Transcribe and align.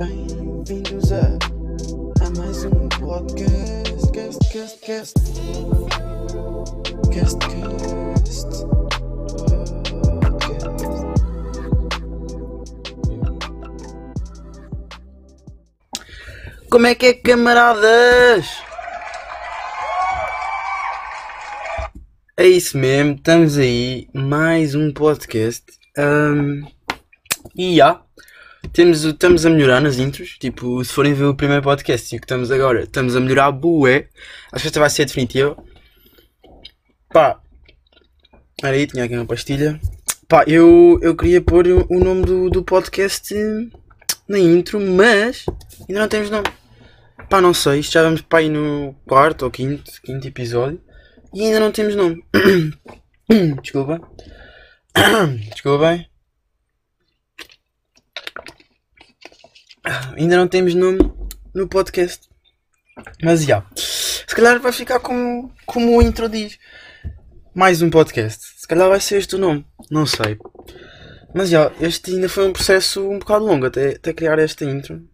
Bem-vindos 0.00 1.12
a, 1.12 1.36
a 2.24 2.30
mais 2.38 2.64
um 2.64 2.88
podcast. 2.88 4.10
Cast, 4.12 4.48
cast, 4.50 4.80
cast. 4.80 5.14
Cast, 7.12 7.38
cast. 7.38 8.48
Como 16.70 16.86
é 16.86 16.94
que 16.94 17.04
é, 17.04 17.12
camaradas? 17.12 18.46
É 22.38 22.46
isso 22.46 22.78
mesmo, 22.78 23.16
estamos 23.16 23.58
aí, 23.58 24.08
mais 24.14 24.74
um 24.74 24.94
podcast. 24.94 25.62
Ahm, 25.98 26.62
e 27.54 27.76
já, 27.76 28.02
temos, 28.68 29.04
estamos 29.04 29.46
a 29.46 29.50
melhorar 29.50 29.80
nas 29.80 29.98
intros. 29.98 30.36
Tipo, 30.38 30.84
se 30.84 30.92
forem 30.92 31.14
ver 31.14 31.24
o 31.24 31.34
primeiro 31.34 31.62
podcast 31.62 32.14
e 32.14 32.18
o 32.18 32.20
que 32.20 32.24
estamos 32.24 32.50
agora, 32.50 32.82
estamos 32.82 33.16
a 33.16 33.20
melhorar 33.20 33.50
bué. 33.52 34.08
Acho 34.52 34.62
que 34.62 34.68
esta 34.68 34.80
vai 34.80 34.90
ser 34.90 35.06
definitiva. 35.06 35.56
Pá, 37.12 37.40
era 38.62 38.76
aí, 38.76 38.86
tinha 38.86 39.04
aqui 39.04 39.14
uma 39.14 39.26
pastilha. 39.26 39.80
Pá, 40.28 40.44
eu, 40.46 40.98
eu 41.02 41.16
queria 41.16 41.40
pôr 41.40 41.66
o 41.66 41.98
nome 41.98 42.22
do, 42.22 42.50
do 42.50 42.62
podcast 42.62 43.34
na 44.28 44.38
intro, 44.38 44.80
mas 44.80 45.44
ainda 45.88 46.00
não 46.00 46.08
temos 46.08 46.30
nome. 46.30 46.46
Pá, 47.28 47.40
não 47.40 47.54
sei, 47.54 47.80
isto 47.80 47.92
já 47.92 48.02
vamos 48.02 48.20
para 48.22 48.40
aí 48.40 48.48
no 48.48 48.94
quarto 49.06 49.42
ou 49.44 49.50
quinto, 49.50 49.90
quinto 50.02 50.26
episódio 50.28 50.80
e 51.32 51.42
ainda 51.42 51.60
não 51.60 51.72
temos 51.72 51.94
nome. 51.94 52.24
Desculpa. 53.62 54.00
Desculpa. 55.52 56.09
Ainda 60.16 60.36
não 60.36 60.46
temos 60.46 60.74
nome 60.74 60.98
no 61.54 61.68
podcast. 61.68 62.28
Mas 63.22 63.44
já. 63.44 63.64
Se 63.74 64.34
calhar 64.34 64.60
vai 64.60 64.72
ficar 64.72 65.00
como, 65.00 65.52
como 65.64 65.96
o 65.96 66.02
intro 66.02 66.28
diz. 66.28 66.58
Mais 67.54 67.80
um 67.80 67.90
podcast. 67.90 68.60
Se 68.60 68.68
calhar 68.68 68.88
vai 68.88 69.00
ser 69.00 69.16
este 69.16 69.36
o 69.36 69.38
nome. 69.38 69.66
Não 69.90 70.06
sei. 70.06 70.38
Mas 71.34 71.48
já, 71.48 71.72
este 71.80 72.12
ainda 72.12 72.28
foi 72.28 72.48
um 72.48 72.52
processo 72.52 73.08
um 73.08 73.18
bocado 73.18 73.44
longo 73.44 73.66
até, 73.66 73.90
até 73.90 74.12
criar 74.12 74.38
esta 74.38 74.64
intro. 74.64 75.08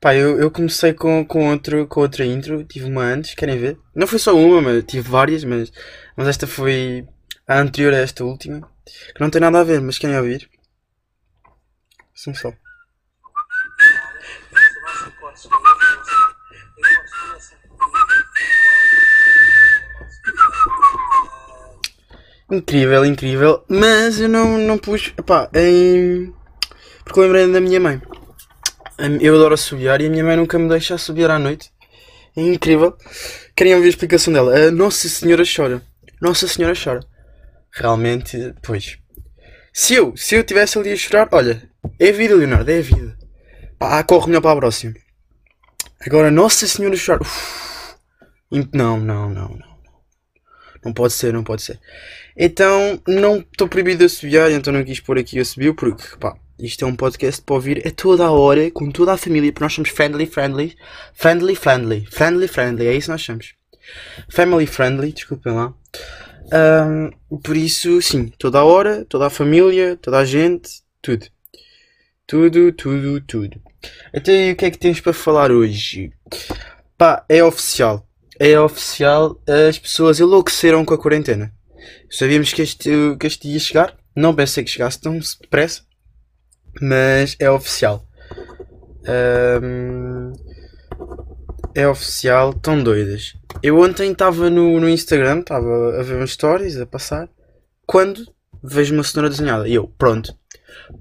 Pá, 0.00 0.14
eu, 0.14 0.38
eu 0.38 0.50
comecei 0.50 0.92
com, 0.92 1.24
com, 1.24 1.50
outro, 1.50 1.86
com 1.86 2.00
outra 2.00 2.24
intro, 2.24 2.64
tive 2.64 2.86
uma 2.86 3.04
antes, 3.04 3.34
querem 3.34 3.56
ver? 3.56 3.78
Não 3.94 4.06
foi 4.06 4.18
só 4.18 4.36
uma, 4.36 4.60
mas 4.60 4.82
tive 4.84 5.08
várias, 5.08 5.44
mas, 5.44 5.72
mas 6.16 6.26
esta 6.26 6.44
foi 6.44 7.06
a 7.46 7.60
anterior 7.60 7.94
a 7.94 7.98
esta 7.98 8.24
última, 8.24 8.68
que 9.14 9.20
não 9.20 9.30
tem 9.30 9.40
nada 9.40 9.60
a 9.60 9.64
ver, 9.64 9.80
mas 9.80 9.98
querem 9.98 10.16
ouvir? 10.16 10.50
São 12.12 12.34
só. 12.34 12.52
Incrível, 22.52 23.02
incrível, 23.06 23.64
mas 23.66 24.20
eu 24.20 24.28
não, 24.28 24.58
não 24.58 24.76
pus, 24.76 25.08
pá, 25.24 25.48
em... 25.54 26.30
porque 27.02 27.20
lembrei 27.20 27.50
da 27.50 27.62
minha 27.62 27.80
mãe. 27.80 27.98
Hum, 29.00 29.16
Eu 29.22 29.36
adoro 29.36 29.54
assobiar 29.54 30.02
e 30.02 30.06
a 30.06 30.10
minha 30.10 30.22
mãe 30.22 30.36
nunca 30.36 30.58
me 30.58 30.68
deixa 30.68 30.94
assobiar 30.94 31.30
à 31.30 31.38
noite. 31.38 31.72
É 32.36 32.42
incrível. 32.42 32.94
Querem 33.56 33.74
ouvir 33.74 33.86
a 33.86 33.90
explicação 33.90 34.34
dela? 34.34 34.54
A 34.54 34.70
Nossa 34.70 35.08
Senhora 35.08 35.44
chora. 35.44 35.82
Nossa 36.20 36.46
Senhora 36.46 36.74
chora. 36.74 37.00
Realmente, 37.72 38.54
pois. 38.62 38.98
Se 39.72 39.94
eu, 39.94 40.14
se 40.14 40.34
eu 40.34 40.44
tivesse 40.44 40.78
ali 40.78 40.92
a 40.92 40.96
chorar, 40.96 41.30
olha, 41.32 41.70
é 41.98 42.10
a 42.10 42.12
vida, 42.12 42.34
Leonardo, 42.34 42.70
é 42.70 42.80
a 42.80 42.82
vida. 42.82 43.16
Pá, 43.78 44.04
corre 44.04 44.26
melhor 44.26 44.42
para 44.42 44.52
a 44.52 44.56
próxima. 44.56 44.92
Agora, 46.06 46.30
Nossa 46.30 46.66
Senhora 46.66 46.96
chora. 47.02 47.22
Uf. 47.22 47.94
Não, 48.74 49.00
não, 49.00 49.30
não, 49.30 49.48
não. 49.48 49.71
Não 50.84 50.92
pode 50.92 51.12
ser, 51.12 51.32
não 51.32 51.44
pode 51.44 51.62
ser. 51.62 51.78
Então, 52.36 53.00
não 53.06 53.38
estou 53.38 53.68
proibido 53.68 53.98
de 53.98 54.04
assobiar, 54.06 54.50
então 54.50 54.72
não 54.72 54.84
quis 54.84 55.00
pôr 55.00 55.18
aqui 55.18 55.38
assobio, 55.38 55.74
porque, 55.74 56.16
pá, 56.18 56.36
isto 56.58 56.84
é 56.84 56.88
um 56.88 56.96
podcast 56.96 57.42
para 57.42 57.54
ouvir 57.54 57.86
a 57.86 57.90
toda 57.90 58.24
a 58.24 58.30
hora, 58.30 58.70
com 58.70 58.90
toda 58.90 59.12
a 59.12 59.16
família, 59.16 59.52
porque 59.52 59.64
nós 59.64 59.72
somos 59.72 59.90
friendly, 59.90 60.26
friendly, 60.26 60.76
friendly, 61.14 61.56
friendly, 61.56 62.06
friendly, 62.06 62.48
friendly, 62.48 62.86
é 62.86 62.94
isso 62.94 63.06
que 63.06 63.12
nós 63.12 63.22
somos. 63.22 63.54
Family 64.28 64.66
friendly, 64.66 65.12
desculpem 65.12 65.52
lá. 65.52 65.74
Ahm, 66.52 67.10
por 67.42 67.56
isso, 67.56 68.00
sim, 68.02 68.28
toda 68.38 68.58
a 68.58 68.64
hora, 68.64 69.04
toda 69.06 69.26
a 69.26 69.30
família, 69.30 69.96
toda 70.00 70.18
a 70.18 70.24
gente, 70.24 70.82
tudo. 71.00 71.26
Tudo, 72.26 72.72
tudo, 72.72 73.20
tudo. 73.20 73.60
Então, 74.14 74.34
e 74.34 74.52
o 74.52 74.56
que 74.56 74.64
é 74.64 74.70
que 74.70 74.78
temos 74.78 75.00
para 75.00 75.12
falar 75.12 75.50
hoje? 75.50 76.12
Pá, 76.96 77.24
é 77.28 77.42
oficial. 77.42 78.06
É 78.38 78.58
oficial, 78.58 79.40
as 79.46 79.78
pessoas 79.78 80.18
enlouqueceram 80.20 80.84
com 80.84 80.94
a 80.94 80.98
quarentena. 80.98 81.52
Sabíamos 82.10 82.52
que 82.52 82.62
este, 82.62 82.90
que 83.18 83.26
este 83.26 83.48
ia 83.48 83.58
chegar, 83.58 83.96
não 84.14 84.34
pensei 84.34 84.64
que 84.64 84.70
chegasse 84.70 85.00
tão 85.00 85.18
depressa, 85.18 85.82
mas 86.80 87.36
é 87.38 87.50
oficial. 87.50 88.06
Ahm, 89.06 90.32
é 91.74 91.88
oficial, 91.88 92.52
tão 92.52 92.82
doidas. 92.82 93.34
Eu 93.62 93.78
ontem 93.80 94.12
estava 94.12 94.50
no, 94.50 94.78
no 94.78 94.88
Instagram, 94.88 95.40
estava 95.40 95.98
a 95.98 96.02
ver 96.02 96.16
umas 96.16 96.32
stories, 96.32 96.78
a 96.78 96.86
passar, 96.86 97.28
quando 97.86 98.24
vejo 98.62 98.94
uma 98.94 99.02
cenoura 99.02 99.30
desenhada. 99.30 99.68
E 99.68 99.74
eu, 99.74 99.88
pronto. 99.98 100.34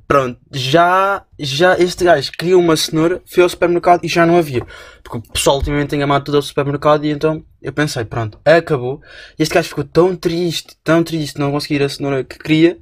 Pronto, 0.07 0.39
já, 0.51 1.25
já 1.39 1.77
este 1.77 2.03
gajo 2.03 2.31
criou 2.37 2.61
uma 2.61 2.75
cenoura, 2.75 3.21
foi 3.25 3.43
ao 3.43 3.49
supermercado 3.49 4.03
e 4.03 4.07
já 4.07 4.25
não 4.25 4.37
havia. 4.37 4.65
Porque 5.03 5.17
o 5.17 5.33
pessoal 5.33 5.57
ultimamente 5.57 5.89
tem 5.89 6.03
amado 6.03 6.25
tudo 6.25 6.37
ao 6.37 6.43
supermercado 6.43 7.05
e 7.05 7.11
então 7.11 7.43
eu 7.61 7.73
pensei, 7.73 8.05
pronto, 8.05 8.39
acabou. 8.45 9.01
E 9.37 9.43
este 9.43 9.55
gajo 9.55 9.69
ficou 9.69 9.83
tão 9.83 10.15
triste, 10.15 10.75
tão 10.83 11.03
triste 11.03 11.39
não 11.39 11.51
conseguir 11.51 11.81
a 11.83 11.89
cenoura 11.89 12.23
que 12.23 12.37
queria 12.37 12.77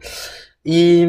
e, 0.65 1.05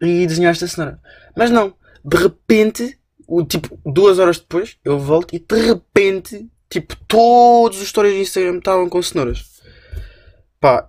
e 0.00 0.26
desenhaste 0.26 0.64
a 0.64 0.68
cenoura. 0.68 1.00
Mas 1.36 1.50
não, 1.50 1.74
de 2.04 2.16
repente, 2.16 2.98
o, 3.26 3.44
tipo, 3.44 3.78
duas 3.84 4.18
horas 4.18 4.38
depois, 4.38 4.76
eu 4.84 4.98
volto 4.98 5.34
e 5.34 5.38
de 5.38 5.60
repente, 5.60 6.48
tipo, 6.70 6.96
todos 7.06 7.80
os 7.80 7.88
stories 7.88 8.14
do 8.14 8.20
Instagram 8.20 8.58
estavam 8.58 8.88
com 8.88 9.02
cenouras. 9.02 9.44
Pá, 10.60 10.88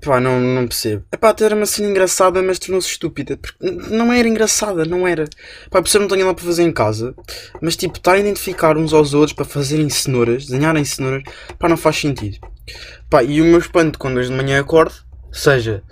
pá, 0.00 0.20
não, 0.20 0.40
não 0.40 0.66
percebo. 0.66 1.04
Pá, 1.20 1.30
até 1.30 1.44
era 1.44 1.54
uma 1.54 1.66
cena 1.66 1.88
engraçada, 1.88 2.42
mas 2.42 2.58
tornou-se 2.58 2.88
estúpida. 2.88 3.36
Porque 3.36 3.70
não 3.90 4.12
era 4.12 4.26
engraçada, 4.26 4.84
não 4.84 5.06
era. 5.06 5.24
Pá, 5.70 5.80
percebo 5.82 6.04
que 6.04 6.10
não 6.10 6.16
tenho 6.16 6.26
nada 6.26 6.36
para 6.36 6.44
fazer 6.44 6.62
em 6.62 6.72
casa, 6.72 7.14
mas 7.60 7.76
tipo, 7.76 7.96
estar 7.96 8.12
a 8.12 8.18
identificar 8.18 8.76
uns 8.76 8.92
aos 8.92 9.14
outros 9.14 9.32
para 9.32 9.44
fazerem 9.44 9.88
cenouras, 9.88 10.46
desenharem 10.46 10.84
cenouras, 10.84 11.22
pá, 11.58 11.68
não 11.68 11.76
faz 11.76 11.96
sentido. 11.96 12.38
Pá, 13.08 13.22
e 13.22 13.40
o 13.40 13.44
meu 13.44 13.58
espanto 13.58 13.98
quando 13.98 14.18
hoje 14.18 14.30
de 14.30 14.36
manhã 14.36 14.60
acordo, 14.60 14.94
seja 15.32 15.82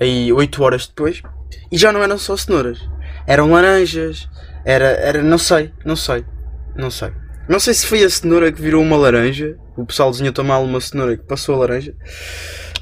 aí 0.00 0.32
8 0.32 0.62
horas 0.62 0.86
depois, 0.86 1.22
e 1.70 1.78
já 1.78 1.92
não 1.92 2.02
eram 2.02 2.18
só 2.18 2.36
cenouras. 2.36 2.78
Eram 3.26 3.50
laranjas, 3.50 4.28
era, 4.64 4.86
era, 4.86 5.22
não 5.22 5.38
sei, 5.38 5.72
não 5.84 5.96
sei, 5.96 6.24
não 6.76 6.90
sei. 6.90 7.12
Não 7.48 7.58
sei 7.58 7.74
se 7.74 7.86
foi 7.86 8.04
a 8.04 8.10
cenoura 8.10 8.52
que 8.52 8.62
virou 8.62 8.80
uma 8.82 8.96
laranja, 8.96 9.56
o 9.76 9.84
pessoal 9.84 10.10
desenhou 10.10 10.32
tão 10.32 10.44
mal 10.44 10.62
uma 10.62 10.80
cenoura 10.80 11.16
que 11.16 11.24
passou 11.24 11.56
a 11.56 11.58
laranja, 11.58 11.94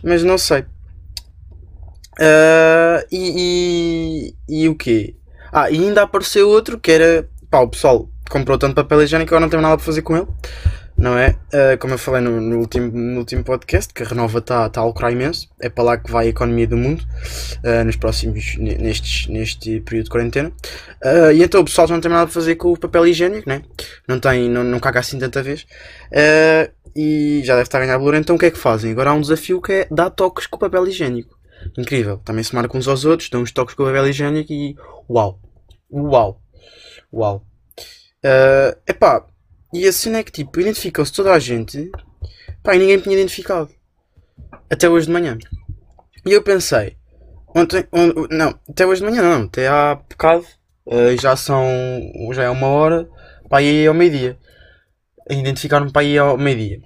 mas 0.03 0.23
não 0.23 0.39
sei. 0.39 0.65
Ah, 2.21 3.05
e, 3.11 4.35
e, 4.49 4.63
e 4.63 4.69
o 4.69 4.75
quê? 4.75 5.15
Ah, 5.53 5.71
e 5.71 5.75
ainda 5.77 6.03
apareceu 6.03 6.49
outro 6.49 6.79
que 6.79 6.91
era, 6.91 7.29
pá, 7.51 7.61
o 7.61 7.69
pessoal 7.69 8.09
comprou 8.29 8.59
tanto 8.59 8.75
papel 8.75 9.03
higiênico 9.03 9.33
eu 9.35 9.41
não 9.41 9.49
tenho 9.49 9.63
nada 9.63 9.77
para 9.77 9.87
fazer 9.87 10.03
com 10.03 10.15
ele 10.15 10.27
não 10.99 11.17
é? 11.17 11.37
Ah, 11.53 11.77
como 11.79 11.95
eu 11.95 11.99
falei 11.99 12.21
no, 12.21 12.41
no 12.41 12.59
último, 12.59 12.91
no 12.91 13.21
último 13.21 13.45
podcast, 13.45 13.95
que 13.95 14.03
a 14.03 14.07
Renova 14.07 14.41
está 14.41 14.69
tá 14.69 14.81
a 14.81 14.85
lucrar 14.85 15.13
imenso, 15.13 15.49
é 15.61 15.69
para 15.69 15.85
lá 15.85 15.97
que 15.97 16.11
vai 16.11 16.27
a 16.27 16.29
economia 16.29 16.67
do 16.67 16.77
mundo 16.77 17.05
ah, 17.65 17.85
nos 17.85 17.95
próximos, 17.95 18.57
ne- 18.59 18.77
nestes, 18.77 19.29
neste 19.29 19.81
período 19.81 20.05
de 20.07 20.11
quarentena. 20.11 20.53
E 21.33 21.43
então 21.43 21.61
o 21.61 21.65
pessoal 21.65 21.87
já 21.87 21.95
não 21.95 22.01
tem 22.01 22.11
nada 22.11 22.25
para 22.25 22.35
fazer 22.35 22.57
com 22.57 22.73
o 22.73 22.77
papel 22.77 23.07
higiênico, 23.07 23.49
né? 23.49 23.63
não 24.09 24.19
tem, 24.19 24.51
não, 24.51 24.65
não 24.65 24.81
caga 24.81 24.99
assim 24.99 25.19
tanta 25.19 25.41
vez. 25.41 25.65
E 26.97 27.43
já 27.45 27.55
deve 27.55 27.65
estar 27.69 27.79
a 27.83 27.87
ganhar 27.87 28.15
então 28.15 28.37
o 28.37 28.39
que 28.39 28.47
é 28.47 28.51
que 28.51 28.59
fazem? 28.59 28.93
Agora 28.93 29.11
há 29.11 29.15
um 29.15 29.21
desafio 29.21 29.61
que 29.61 29.73
é 29.73 29.89
dar 29.91 30.11
toques 30.11 30.47
com 30.47 30.57
o 30.57 30.61
papel 30.61 30.87
higiênico. 30.87 31.37
Incrível, 31.77 32.19
também 32.19 32.43
se 32.45 32.55
marcam 32.55 32.79
uns 32.79 32.89
aos 32.89 33.05
outros, 33.05 33.29
dão 33.31 33.43
uns 33.43 33.51
toques 33.53 33.75
com 33.75 33.83
o 33.83 33.87
papel 33.87 34.09
higiênico 34.09 34.53
e 34.53 34.77
uau, 35.09 35.41
uau, 35.93 36.41
uau. 37.13 37.45
Ah, 38.25 38.77
epá, 38.87 39.27
e 39.73 39.87
a 39.87 39.93
cena 39.93 40.19
é 40.19 40.23
que 40.23 40.33
tipo, 40.33 40.61
identificou-se 40.61 41.13
toda 41.13 41.33
a 41.33 41.39
gente, 41.39 41.91
pá, 42.63 42.75
e 42.75 42.79
ninguém 42.79 42.99
tinha 43.01 43.15
identificado. 43.17 43.69
Até 44.71 44.89
hoje 44.89 45.07
de 45.07 45.13
manhã. 45.13 45.37
E 46.27 46.33
eu 46.33 46.43
pensei, 46.43 46.97
ontem, 47.55 47.85
on- 47.93 48.27
não, 48.31 48.55
até 48.69 48.87
hoje 48.87 49.01
de 49.03 49.11
manhã 49.11 49.23
não, 49.23 49.45
até 49.47 49.67
há 49.69 49.95
bocado, 49.95 50.47
eh, 50.91 51.17
já 51.21 51.35
são, 51.37 51.67
já 52.33 52.45
é 52.45 52.51
uma 52.51 52.67
hora, 52.69 53.09
pá, 53.49 53.61
e 53.63 53.85
é 53.85 53.87
ao 53.89 53.95
meio-dia. 53.95 54.39
Identificaram-me 55.31 55.93
para 55.93 56.05
ir 56.05 56.19
ao 56.19 56.39
meio-dia. 56.39 56.81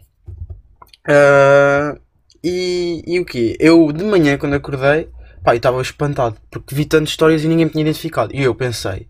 Ah, 1.09 1.97
e, 2.43 3.03
e 3.07 3.21
o 3.21 3.25
quê? 3.25 3.57
Eu 3.61 3.93
de 3.93 4.05
manhã, 4.05 4.37
quando 4.39 4.55
acordei, 4.55 5.09
pá, 5.45 5.53
eu 5.53 5.57
estava 5.57 5.81
espantado, 5.81 6.37
porque 6.51 6.75
vi 6.75 6.85
tantas 6.85 7.11
histórias 7.11 7.45
e 7.45 7.49
ninguém 7.49 7.67
me 7.67 7.71
tinha 7.71 7.83
identificado. 7.83 8.35
E 8.35 8.43
eu 8.43 8.55
pensei, 8.55 9.09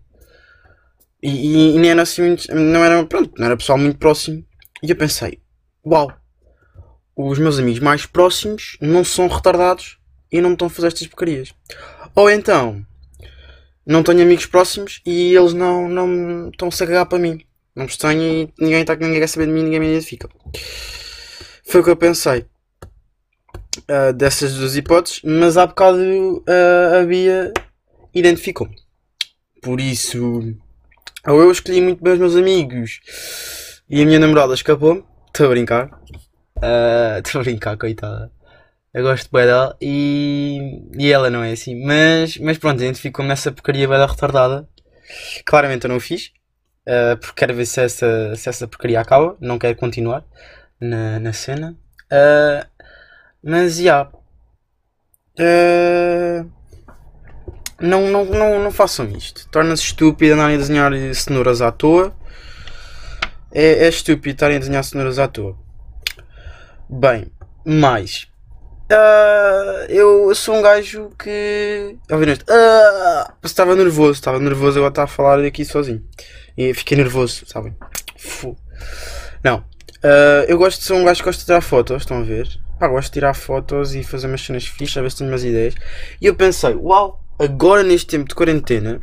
E, 1.21 1.75
e, 1.75 1.79
nem 1.79 1.91
era 1.91 2.01
assim 2.01 2.21
muito, 2.21 2.53
não 2.53 2.83
era, 2.83 3.05
pronto, 3.05 3.31
não 3.37 3.45
era 3.45 3.57
pessoal 3.57 3.77
muito 3.77 3.97
próximo. 3.97 4.45
E 4.83 4.89
eu 4.89 4.95
pensei, 4.95 5.39
uau, 5.85 6.11
os 7.15 7.39
meus 7.39 7.59
amigos 7.59 7.79
mais 7.79 8.05
próximos 8.05 8.77
não 8.81 9.03
são 9.03 9.27
retardados 9.27 9.97
e 10.31 10.41
não 10.41 10.49
me 10.49 10.55
estão 10.55 10.67
a 10.67 10.69
fazer 10.69 10.87
estas 10.87 11.07
porcarias. 11.07 11.53
Ou 12.15 12.29
então, 12.29 12.85
não 13.85 14.03
tenho 14.03 14.21
amigos 14.21 14.45
próximos 14.45 15.01
e 15.05 15.33
eles 15.35 15.53
não, 15.53 15.87
não 15.87 16.49
estão-se 16.49 16.83
a 16.83 16.87
cagar 16.87 17.05
para 17.05 17.19
mim. 17.19 17.39
Não 17.75 17.85
me 17.85 17.89
estranho 17.89 18.21
e 18.21 18.53
ninguém, 18.59 18.81
está, 18.81 18.95
ninguém 18.95 19.19
quer 19.19 19.27
saber 19.27 19.47
de 19.47 19.51
mim, 19.51 19.63
ninguém 19.63 19.79
me 19.79 19.87
identifica. 19.87 20.29
Foi 21.65 21.81
o 21.81 21.83
que 21.83 21.89
eu 21.89 21.95
pensei. 21.95 22.45
Uh, 23.89 24.13
dessas 24.13 24.53
duas 24.53 24.75
hipóteses, 24.75 25.21
mas 25.23 25.57
há 25.57 25.65
bocado 25.65 25.97
uh, 25.97 27.01
a 27.01 27.03
Bia 27.03 27.51
identificou-me. 28.13 28.75
Por 29.61 29.81
isso, 29.81 30.55
ou 31.25 31.41
eu 31.41 31.51
escolhi 31.51 31.81
muito 31.81 32.03
bem 32.03 32.13
os 32.13 32.19
meus 32.19 32.35
amigos 32.35 32.99
e 33.89 34.01
a 34.01 34.05
minha 34.05 34.19
namorada 34.19 34.53
escapou-me. 34.53 35.03
Estou 35.27 35.47
a 35.47 35.49
brincar. 35.49 35.89
Ah, 36.61 37.19
estou 37.25 37.39
uh, 37.39 37.41
a 37.41 37.45
brincar, 37.45 37.77
coitada. 37.77 38.31
Eu 38.93 39.03
gosto 39.03 39.29
bem 39.31 39.45
dela 39.45 39.75
e, 39.81 40.81
e 40.97 41.11
ela 41.11 41.29
não 41.29 41.43
é 41.43 41.53
assim. 41.53 41.83
Mas, 41.83 42.37
mas 42.37 42.57
pronto, 42.57 42.83
identifico-me 42.83 43.27
nessa 43.27 43.51
porcaria 43.51 43.87
bem 43.87 44.05
retardada. 44.05 44.67
Claramente 45.45 45.85
eu 45.85 45.89
não 45.89 45.97
o 45.97 45.99
fiz. 45.99 46.31
Uh, 46.87 47.17
porque 47.17 47.33
quero 47.35 47.55
ver 47.55 47.65
se 47.65 47.81
essa, 47.81 48.35
se 48.35 48.49
essa 48.49 48.67
porcaria 48.67 48.99
acaba. 48.99 49.37
Não 49.39 49.57
quero 49.57 49.75
continuar 49.75 50.23
na, 50.79 51.19
na 51.19 51.33
cena. 51.33 51.75
Uh, 52.11 52.67
mas 53.43 53.77
já. 53.77 53.81
Yeah. 53.83 54.11
Uh, 55.39 56.51
não, 57.79 58.09
não, 58.09 58.25
não, 58.25 58.63
não 58.63 58.71
façam 58.71 59.09
isto. 59.11 59.47
Torna-se 59.49 59.83
estúpido 59.83 60.33
andarem 60.33 60.55
a 60.55 60.59
desenhar 60.59 60.91
cenouras 61.13 61.61
à 61.61 61.71
toa. 61.71 62.15
É, 63.51 63.85
é 63.85 63.89
estúpido 63.89 64.35
estarem 64.35 64.57
a 64.57 64.59
desenhar 64.59 64.83
cenouras 64.83 65.19
à 65.19 65.27
toa. 65.27 65.57
Bem, 66.89 67.27
mais. 67.65 68.27
Uh, 68.91 69.85
eu 69.89 70.35
sou 70.35 70.55
um 70.55 70.61
gajo 70.61 71.11
que. 71.17 71.95
Isto? 72.27 72.45
Uh, 72.51 73.33
estava 73.43 73.75
nervoso, 73.75 74.13
estava 74.13 74.39
nervoso 74.39 74.77
agora 74.77 74.91
estar 74.91 75.03
a 75.03 75.07
falar 75.07 75.39
aqui 75.39 75.63
sozinho. 75.63 76.03
E 76.57 76.73
fiquei 76.73 76.97
nervoso, 76.97 77.45
sabem? 77.47 77.75
Não. 79.43 79.59
Uh, 80.03 80.43
eu 80.47 80.57
gosto 80.57 80.79
de 80.79 80.85
ser 80.85 80.93
um 80.93 81.05
gajo 81.05 81.21
que 81.21 81.25
gosta 81.25 81.39
de 81.39 81.45
tirar 81.45 81.61
fotos, 81.61 82.01
estão 82.01 82.17
a 82.19 82.23
ver? 82.23 82.47
Pá, 82.77 82.87
gosto 82.89 83.07
de 83.07 83.13
tirar 83.13 83.33
fotos 83.33 83.95
e 83.95 84.03
fazer 84.03 84.27
umas 84.27 84.41
cenas 84.41 84.65
fixas, 84.65 84.97
a 84.97 85.01
ver 85.01 85.11
se 85.11 85.17
tenho 85.17 85.29
umas 85.29 85.43
ideias. 85.45 85.75
E 86.19 86.25
eu 86.25 86.35
pensei, 86.35 86.75
uau, 86.75 87.23
agora 87.39 87.83
neste 87.83 88.07
tempo 88.07 88.27
de 88.27 88.35
quarentena, 88.35 88.99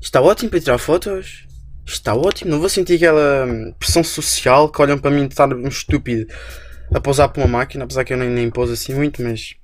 está 0.00 0.22
ótimo 0.22 0.50
para 0.50 0.60
tirar 0.60 0.78
fotos. 0.78 1.46
Está 1.84 2.14
ótimo, 2.14 2.52
não 2.52 2.60
vou 2.60 2.68
sentir 2.68 2.94
aquela 2.94 3.46
pressão 3.78 4.04
social 4.04 4.68
que 4.70 4.80
olham 4.80 4.96
para 4.96 5.10
mim 5.10 5.26
de 5.26 5.34
estar 5.34 5.52
um 5.52 5.66
estúpido 5.66 6.32
a 6.94 7.00
pousar 7.00 7.28
para 7.28 7.42
uma 7.42 7.58
máquina, 7.58 7.84
apesar 7.84 8.04
que 8.04 8.12
eu 8.12 8.16
nem, 8.16 8.28
nem 8.28 8.50
pouso 8.50 8.72
assim 8.72 8.94
muito, 8.94 9.22
mas 9.22 9.54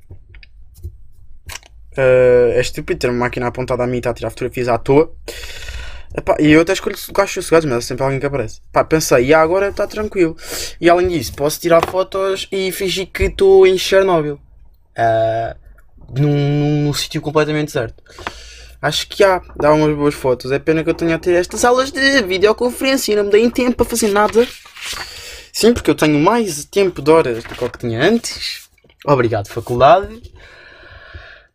uh, 1.97 2.53
é 2.53 2.61
estúpido 2.61 3.01
ter 3.01 3.11
uma 3.11 3.21
máquina 3.21 3.47
apontada 3.47 3.85
a 3.85 3.87
mim 3.87 3.97
e 3.97 3.99
estar 3.99 4.11
a 4.11 4.15
tirar 4.15 4.31
fotografias 4.31 4.69
à 4.69 4.79
toa. 4.79 5.13
Epá, 6.17 6.37
e 6.41 6.51
eu 6.51 6.63
até 6.63 6.73
escolho 6.73 6.97
lugares 7.09 7.33
sossegados, 7.33 7.69
mas 7.69 7.85
é 7.85 7.87
sempre 7.87 8.03
alguém 8.03 8.19
que 8.19 8.27
aparece. 8.27 8.61
Pá, 8.73 8.83
pensei, 8.83 9.27
e 9.27 9.35
agora 9.35 9.69
está 9.69 9.87
tranquilo. 9.87 10.37
E 10.81 10.89
além 10.89 11.09
disso, 11.09 11.35
posso 11.35 11.61
tirar 11.61 11.85
fotos 11.87 12.49
e 12.51 12.73
fingir 12.73 13.09
que 13.09 13.25
estou 13.25 13.67
em 13.67 13.77
Chernobyl. 13.77 14.41
Uh, 14.97 15.69
num, 16.19 16.35
num, 16.35 16.85
num 16.85 16.95
sítio 16.95 17.21
completamente 17.21 17.71
certo. 17.71 18.03
Acho 18.81 19.09
que 19.09 19.23
há, 19.25 19.43
dá 19.57 19.73
umas 19.73 19.95
boas 19.95 20.15
fotos. 20.15 20.51
É 20.51 20.59
pena 20.59 20.83
que 20.83 20.91
eu 20.91 20.95
tenha 20.95 21.17
a 21.17 21.19
ter 21.19 21.35
estas 21.35 21.65
aulas 21.65 21.91
de 21.91 22.23
videoconferência 22.23 23.13
e 23.13 23.17
não 23.17 23.25
me 23.25 23.31
deem 23.31 23.51
tempo 23.51 23.77
para 23.77 23.87
fazer 23.87 24.09
nada. 24.09 24.47
Sim, 25.59 25.75
porque 25.75 25.91
eu 25.91 25.95
tenho 25.97 26.21
mais 26.21 26.65
tempo 26.67 27.03
de 27.03 27.11
horas 27.11 27.43
do 27.43 27.53
que 27.53 27.69
que 27.69 27.79
tinha 27.79 28.01
antes. 28.01 28.69
Obrigado, 29.05 29.49
faculdade. 29.49 30.23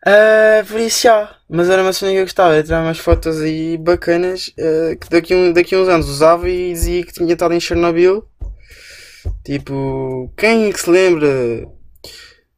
Uh, 0.06 0.66
por 0.68 0.78
isso 0.82 1.04
já. 1.04 1.38
Mas 1.50 1.70
era 1.70 1.82
uma 1.82 1.94
cena 1.94 2.12
que 2.12 2.18
eu 2.18 2.24
gostava 2.24 2.58
de 2.58 2.64
tirar 2.64 2.84
umas 2.84 3.00
fotos 3.00 3.40
aí 3.40 3.78
bacanas 3.78 4.50
uh, 4.60 5.00
que 5.00 5.10
daqui, 5.10 5.34
um, 5.34 5.54
daqui 5.54 5.78
uns 5.78 5.88
anos 5.88 6.10
usava 6.10 6.50
e 6.50 6.74
dizia 6.74 7.06
que 7.06 7.14
tinha 7.14 7.32
estado 7.32 7.54
em 7.54 7.62
Chernobyl. 7.62 8.28
Tipo, 9.42 10.30
quem 10.36 10.68
é 10.68 10.74
que 10.74 10.82
se 10.82 10.90
lembra 10.90 11.66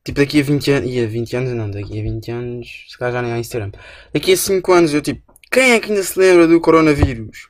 Tipo, 0.04 0.22
daqui 0.22 0.40
a 0.40 0.44
20 0.44 0.72
anos. 0.72 0.90
E 0.92 1.00
a 1.00 1.06
20 1.06 1.36
anos 1.36 1.52
não, 1.52 1.70
daqui 1.70 2.00
a 2.00 2.02
20 2.02 2.32
anos. 2.32 2.86
Se 2.90 2.98
calhar 2.98 3.14
já 3.14 3.22
nem 3.22 3.34
há 3.34 3.38
Instagram. 3.38 3.72
Daqui 4.12 4.34
a 4.34 4.38
5 4.38 4.74
anos 4.74 4.96
eu 4.96 5.02
tipo. 5.04 5.22
Quem 5.52 5.74
é 5.74 5.80
que 5.80 5.92
ainda 5.92 6.02
se 6.02 6.18
lembra 6.18 6.48
do 6.48 6.60
coronavírus? 6.60 7.50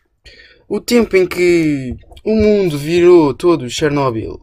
O 0.68 0.82
tempo 0.82 1.16
em 1.16 1.26
que 1.26 1.96
o 2.26 2.36
mundo 2.36 2.76
virou 2.76 3.36
todo 3.36 3.70
Chernobyl. 3.70 4.42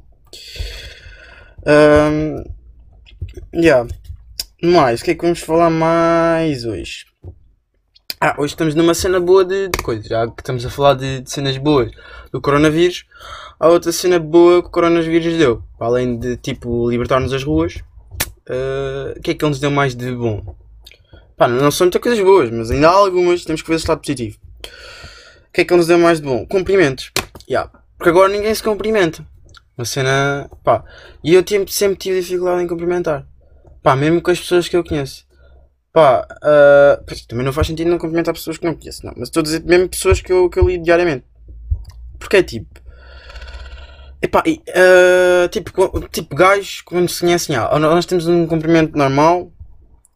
Um, 1.66 2.44
yeah. 3.52 3.88
Mais, 4.62 5.00
o 5.00 5.04
que 5.04 5.10
é 5.10 5.14
que 5.16 5.22
vamos 5.22 5.40
falar 5.40 5.68
mais 5.68 6.64
hoje? 6.64 7.06
Ah, 8.20 8.36
hoje 8.38 8.52
estamos 8.54 8.76
numa 8.76 8.94
cena 8.94 9.18
boa 9.18 9.44
de, 9.44 9.66
de 9.66 9.82
coisas. 9.82 10.06
Já 10.06 10.28
que 10.28 10.40
estamos 10.40 10.64
a 10.64 10.70
falar 10.70 10.94
de, 10.94 11.22
de, 11.22 11.30
cenas 11.30 11.58
boas 11.58 11.90
do 12.30 12.40
coronavírus, 12.40 13.04
há 13.58 13.68
outra 13.68 13.90
cena 13.90 14.20
boa 14.20 14.62
que 14.62 14.68
o 14.68 14.70
coronavírus 14.70 15.36
deu. 15.36 15.60
Além 15.80 16.16
de 16.16 16.36
tipo 16.36 16.88
libertar-nos 16.88 17.32
das 17.32 17.42
ruas, 17.42 17.74
uh, 18.48 19.18
o 19.18 19.20
que 19.20 19.32
é 19.32 19.34
que 19.34 19.44
ele 19.44 19.50
nos 19.50 19.58
deu 19.58 19.72
mais 19.72 19.96
de 19.96 20.14
bom? 20.14 20.54
Pá, 21.36 21.48
não 21.48 21.72
são 21.72 21.86
muitas 21.86 22.00
coisas 22.00 22.24
boas, 22.24 22.48
mas 22.48 22.70
ainda 22.70 22.88
há 22.88 22.92
algumas, 22.92 23.44
temos 23.44 23.60
que 23.60 23.68
ver 23.68 23.74
o 23.74 23.88
lado 23.88 24.00
positivo. 24.00 24.38
O 25.48 25.52
que 25.52 25.62
é 25.62 25.64
que 25.64 25.72
ele 25.72 25.78
nos 25.78 25.88
deu 25.88 25.98
mais 25.98 26.20
de 26.20 26.26
bom? 26.26 26.46
Cumprimentos. 26.46 27.10
Yeah. 27.48 27.70
Porque 27.96 28.10
agora 28.10 28.32
ninguém 28.32 28.54
se 28.54 28.62
cumprimenta. 28.62 29.24
Uma 29.76 29.84
cena. 29.84 30.50
pá. 30.62 30.84
E 31.22 31.34
eu 31.34 31.44
sempre 31.68 31.96
tive 31.96 32.20
dificuldade 32.20 32.62
em 32.62 32.66
cumprimentar. 32.66 33.26
Pá, 33.82 33.96
mesmo 33.96 34.20
com 34.20 34.30
as 34.30 34.40
pessoas 34.40 34.68
que 34.68 34.76
eu 34.76 34.84
conheço. 34.84 35.26
Pá, 35.92 36.26
uh, 36.42 37.26
também 37.28 37.44
não 37.44 37.52
faz 37.52 37.66
sentido 37.66 37.90
não 37.90 37.98
cumprimentar 37.98 38.34
pessoas 38.34 38.56
que 38.56 38.64
não 38.64 38.74
conheço, 38.74 39.04
não. 39.04 39.12
Mas 39.16 39.28
estou 39.28 39.40
a 39.40 39.44
dizer 39.44 39.62
mesmo 39.64 39.88
pessoas 39.88 40.20
que 40.20 40.32
eu, 40.32 40.48
que 40.48 40.58
eu 40.58 40.66
lido 40.66 40.84
diariamente. 40.84 41.24
Porque 42.18 42.38
é 42.38 42.42
tipo. 42.42 42.80
Epá, 44.22 44.42
uh, 44.46 45.48
tipo, 45.48 46.08
tipo 46.08 46.36
gajos, 46.36 46.80
quando 46.82 47.08
se 47.08 47.20
conhecem, 47.20 47.56
ah, 47.56 47.76
nós 47.78 48.06
temos 48.06 48.26
um 48.28 48.46
cumprimento 48.46 48.96
normal, 48.96 49.52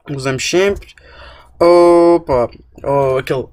usamos 0.08 0.48
sempre, 0.48 0.94
ou 1.58 2.20
pá, 2.20 2.48
ou 2.84 3.18
aquele 3.18 3.46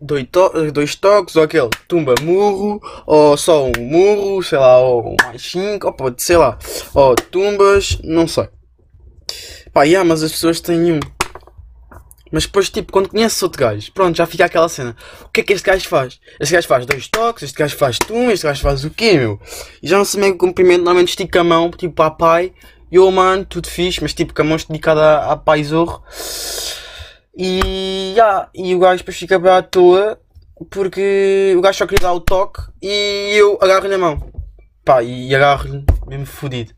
dois, 0.00 0.26
to 0.30 0.72
dois 0.72 0.94
toques, 0.94 1.36
ou 1.36 1.42
aquele 1.42 1.70
tumba 1.88 2.14
murro, 2.22 2.80
ou 3.06 3.36
só 3.36 3.66
um 3.66 3.72
murro, 3.80 4.42
sei 4.42 4.58
lá, 4.58 4.78
ou 4.78 5.16
mais 5.22 5.42
cinco, 5.42 5.86
ou 5.86 5.92
pode, 5.92 6.22
sei 6.22 6.36
lá, 6.36 6.58
ou 6.94 7.14
tumbas, 7.14 7.98
não 8.02 8.28
sei. 8.28 8.48
Pá, 9.72 9.84
yeah, 9.84 10.08
mas 10.08 10.22
as 10.22 10.32
pessoas 10.32 10.60
têm 10.60 10.92
um. 10.92 11.00
Mas 12.30 12.46
depois, 12.46 12.68
tipo, 12.68 12.92
quando 12.92 13.08
conheces 13.08 13.40
outro 13.42 13.60
gajo, 13.60 13.92
pronto, 13.92 14.16
já 14.16 14.26
fica 14.26 14.44
aquela 14.44 14.68
cena. 14.68 14.96
O 15.24 15.28
que 15.28 15.40
é 15.40 15.44
que 15.44 15.52
este 15.52 15.64
gajo 15.64 15.88
faz? 15.88 16.18
Este 16.40 16.52
gajo 16.54 16.66
faz 16.66 16.86
dois 16.86 17.08
toques, 17.08 17.42
este 17.44 17.56
gajo 17.56 17.76
faz 17.76 17.98
tum, 17.98 18.30
este 18.30 18.44
gajo 18.44 18.60
faz 18.60 18.84
o 18.84 18.90
quê, 18.90 19.12
meu? 19.14 19.40
E 19.82 19.88
já 19.88 19.96
não 19.98 20.04
sei 20.04 20.20
meio 20.20 20.32
que 20.32 20.38
cumprimento, 20.38 20.78
normalmente 20.78 21.10
estica 21.10 21.40
a 21.40 21.44
mão, 21.44 21.70
tipo, 21.70 22.02
a 22.02 22.10
pai. 22.10 22.52
Oh, 22.96 23.10
mano, 23.10 23.44
tudo 23.44 23.68
fixe, 23.68 24.00
mas 24.00 24.14
tipo, 24.14 24.32
com 24.32 24.42
a 24.42 24.44
mão 24.44 24.56
esticada 24.56 25.00
a, 25.00 25.32
a 25.32 25.36
pai 25.36 25.64
zorro. 25.64 26.02
E, 27.36 28.12
yeah, 28.16 28.48
e 28.54 28.74
o 28.74 28.78
gajo 28.78 28.98
depois 28.98 29.16
fica 29.16 29.38
bem 29.38 29.50
à 29.50 29.62
toa, 29.62 30.18
porque 30.70 31.54
o 31.56 31.60
gajo 31.60 31.78
só 31.78 31.86
queria 31.86 32.06
dar 32.06 32.12
o 32.12 32.20
toque 32.20 32.62
e 32.80 33.34
eu 33.36 33.58
agarro-lhe 33.60 33.94
a 33.94 33.98
mão. 33.98 34.32
Pá, 34.84 35.02
e 35.02 35.34
agarro-lhe 35.34 35.84
mesmo 36.06 36.26
fodido. 36.26 36.72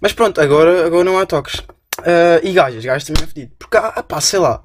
Mas 0.00 0.12
pronto, 0.12 0.40
agora, 0.40 0.84
agora 0.84 1.04
não 1.04 1.18
há 1.18 1.24
toques. 1.24 1.60
Uh, 2.00 2.42
e 2.42 2.52
gajas, 2.52 2.84
gajas 2.84 3.04
também 3.04 3.22
é 3.22 3.26
fedido. 3.26 3.52
Porque 3.58 3.76
há, 3.76 4.02
pá, 4.02 4.20
sei 4.20 4.40
lá. 4.40 4.64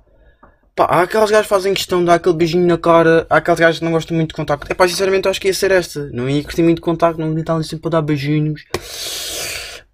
Pá, 0.76 0.86
há 0.86 1.02
aqueles 1.02 1.30
gajos 1.30 1.46
que 1.46 1.50
fazem 1.50 1.74
questão 1.74 2.00
de 2.00 2.06
dar 2.06 2.16
aquele 2.16 2.36
beijinho 2.36 2.66
na 2.68 2.78
cara. 2.78 3.26
Há 3.30 3.38
aqueles 3.38 3.60
gajos 3.60 3.80
que 3.80 3.86
não 3.86 3.92
gostam 3.92 4.18
muito 4.18 4.30
de 4.30 4.36
contacto. 4.36 4.66
É 4.70 4.74
pá, 4.74 4.88
sinceramente 4.88 5.28
acho 5.28 5.40
que 5.40 5.48
ia 5.48 5.54
ser 5.54 5.72
esta. 5.72 6.10
Não 6.12 6.30
ia 6.30 6.44
curtir 6.44 6.64
muito 6.64 6.78
de 6.78 6.82
contacto, 6.82 7.22
não 7.22 7.32
ia 7.34 7.40
estar 7.40 7.54
ali 7.54 7.64
sempre 7.64 7.88
a 7.88 7.92
dar 7.92 8.02
beijinhos. 8.02 8.66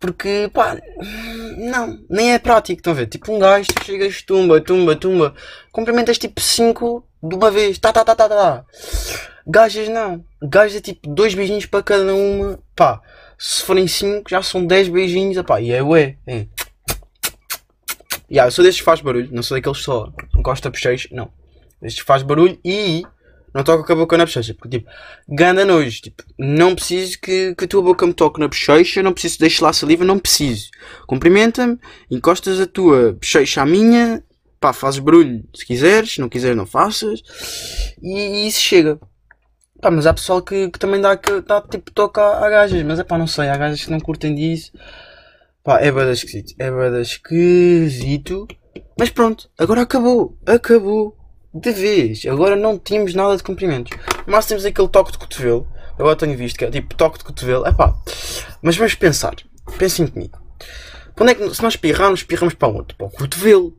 Porque, 0.03 0.50
pá, 0.53 0.77
não, 1.57 1.98
nem 2.10 2.33
é 2.33 2.38
prático, 2.38 2.77
estão 2.77 2.91
a 2.91 2.95
ver? 2.98 3.07
Tipo, 3.07 3.33
um 3.33 3.39
gajo, 3.39 3.69
tu 3.74 3.86
chegas, 3.86 4.22
tumba, 4.22 4.60
tumba, 4.60 4.98
tumba, 4.98 5.33
cumprimentas 5.72 6.17
tipo 6.17 6.41
5 6.41 7.07
de 7.24 7.36
uma 7.36 7.50
vez, 7.50 7.79
tá, 7.79 7.93
tá, 7.93 8.03
tá, 8.03 8.13
tá, 8.13 8.27
tá. 8.27 8.65
Gajas 9.48 9.88
não, 9.88 10.22
gajas 10.41 10.75
é 10.75 10.81
tipo 10.81 11.07
dois 11.07 11.33
beijinhos 11.33 11.65
para 11.65 11.81
cada 11.81 12.13
uma, 12.13 12.60
pá, 12.75 13.01
se 13.39 13.63
forem 13.63 13.88
5 13.88 14.29
já 14.29 14.43
são 14.43 14.65
10 14.65 14.89
beijinhos, 14.89 15.41
pá, 15.43 15.62
e 15.62 15.72
é 15.72 15.81
ué, 15.81 16.17
é. 16.27 16.48
Yeah, 18.29 18.48
eu 18.48 18.51
sou 18.51 18.62
destes 18.62 18.81
que 18.81 18.86
faz 18.86 19.00
barulho, 19.00 19.29
não 19.31 19.41
sou 19.41 19.55
daqueles 19.55 19.77
que 19.77 19.86
só 19.86 20.12
encosta 20.36 20.69
bochecha, 20.69 21.07
não. 21.13 21.31
Destes 21.81 22.01
que 22.01 22.05
faz 22.05 22.24
barulho 22.24 22.60
e 22.65 23.03
não 23.53 23.63
toca 23.63 23.83
com 23.83 23.93
a 23.93 23.95
boca 23.95 24.17
na 24.17 24.25
bochecha. 24.25 24.53
Porque, 24.53 24.79
tipo, 24.79 24.89
ganda 25.27 25.65
nojo. 25.65 26.01
Tipo, 26.01 26.24
não 26.38 26.75
preciso 26.75 27.19
que, 27.19 27.53
que 27.55 27.65
a 27.65 27.67
tua 27.67 27.81
boca 27.81 28.05
me 28.05 28.13
toque 28.13 28.39
na 28.39 28.48
bochecha, 28.48 29.03
não 29.03 29.13
preciso 29.13 29.39
deixar 29.39 29.65
lá 29.65 29.74
saliva, 29.74 30.03
não 30.03 30.19
preciso. 30.19 30.69
Cumprimenta-me, 31.07 31.79
encostas 32.10 32.60
a 32.60 32.65
tua 32.65 33.13
bochecha 33.13 33.62
à 33.62 33.65
minha, 33.65 34.24
pá, 34.60 34.72
fazes 34.72 35.00
barulho 35.00 35.43
se 35.53 35.65
quiseres, 35.65 36.13
se 36.13 36.22
não 36.22 36.29
quiseres 36.29 36.55
não 36.55 36.65
faças, 36.65 37.22
e, 38.01 38.17
e 38.17 38.48
isso 38.48 38.62
chega. 38.62 38.98
Pá, 39.81 39.91
mas 39.91 40.07
há 40.07 40.13
pessoal 40.13 40.41
que, 40.41 40.69
que 40.69 40.79
também 40.79 41.01
dá, 41.01 41.17
que, 41.17 41.41
dá 41.41 41.62
tipo 41.62 41.91
toca 41.91 42.22
a, 42.22 42.48
a 42.48 42.50
gajas, 42.50 42.81
mas 42.83 43.00
é 43.00 43.03
pá, 43.03 43.17
não 43.17 43.27
sei, 43.27 43.50
há 43.50 43.57
gajas 43.57 43.83
que 43.83 43.91
não 43.91 44.00
curtem 44.00 44.33
disso. 44.33 44.72
Pá, 45.63 45.79
é 45.81 45.91
bada 45.91 46.12
esquisito, 46.12 46.53
é 46.57 46.72
bada 46.72 47.01
esquisito. 47.01 48.48
Mas 48.98 49.10
pronto, 49.10 49.50
agora 49.57 49.81
acabou, 49.81 50.38
acabou. 50.45 51.17
De 51.53 51.72
vez, 51.72 52.25
agora 52.25 52.55
não 52.55 52.77
temos 52.77 53.13
nada 53.13 53.38
de 53.38 53.43
cumprimentos. 53.43 53.95
Mas 54.25 54.45
temos 54.48 54.65
aquele 54.65 54.88
toque 54.88 55.12
de 55.12 55.17
cotovelo. 55.19 55.67
Agora 56.00 56.15
tenho 56.15 56.36
visto 56.36 56.57
que 56.57 56.65
é 56.65 56.72
tipo 56.72 56.95
toque 56.95 57.19
de 57.19 57.24
cotovelo. 57.24 57.67
É 57.67 57.72
pá, 57.72 57.95
mas 58.62 58.75
vamos 58.75 58.95
pensar, 58.95 59.36
pensem 59.77 60.07
comigo. 60.07 60.41
Quando 61.15 61.29
é 61.29 61.36
que, 61.36 61.53
se 61.53 61.62
nós 61.62 61.74
espirrarmos, 61.74 62.22
espirramos 62.22 62.55
para 62.55 62.69
onde? 62.69 62.95
Para 62.95 63.05
o 63.05 63.12
cotovelo. 63.12 63.77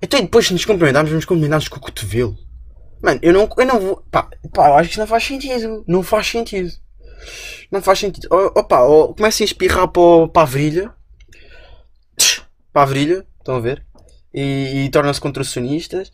Então 0.00 0.20
depois 0.20 0.46
se 0.46 0.54
nos 0.54 0.64
cumprimentarmos, 0.64 1.10
vamos 1.10 1.26
cumprimentar-nos 1.26 1.68
com 1.68 1.76
o 1.76 1.80
cotovelo. 1.80 2.36
Mano, 3.02 3.20
eu 3.22 3.32
não, 3.32 3.48
eu 3.56 3.66
não 3.66 3.80
vou. 3.80 4.04
Pá, 4.10 4.28
pá, 4.52 4.68
eu 4.68 4.74
acho 4.76 4.88
que 4.88 4.92
isso 4.92 5.00
não 5.00 5.06
faz 5.06 5.24
sentido. 5.24 5.84
Não 5.86 6.02
faz 6.02 6.26
sentido. 6.26 6.70
Não 7.70 7.82
faz 7.82 7.98
sentido. 7.98 8.28
Opa, 8.30 8.80
ou 8.80 9.14
comecem 9.14 9.44
a 9.44 9.46
espirrar 9.46 9.88
para, 9.88 10.28
para 10.28 10.42
a 10.42 10.46
virilha. 10.46 10.94
Para 12.72 12.82
a 12.82 12.86
virilha, 12.86 13.26
estão 13.38 13.56
a 13.56 13.60
ver? 13.60 13.84
E, 14.32 14.84
e 14.84 14.90
tornam-se 14.90 15.20
contracionistas. 15.20 16.10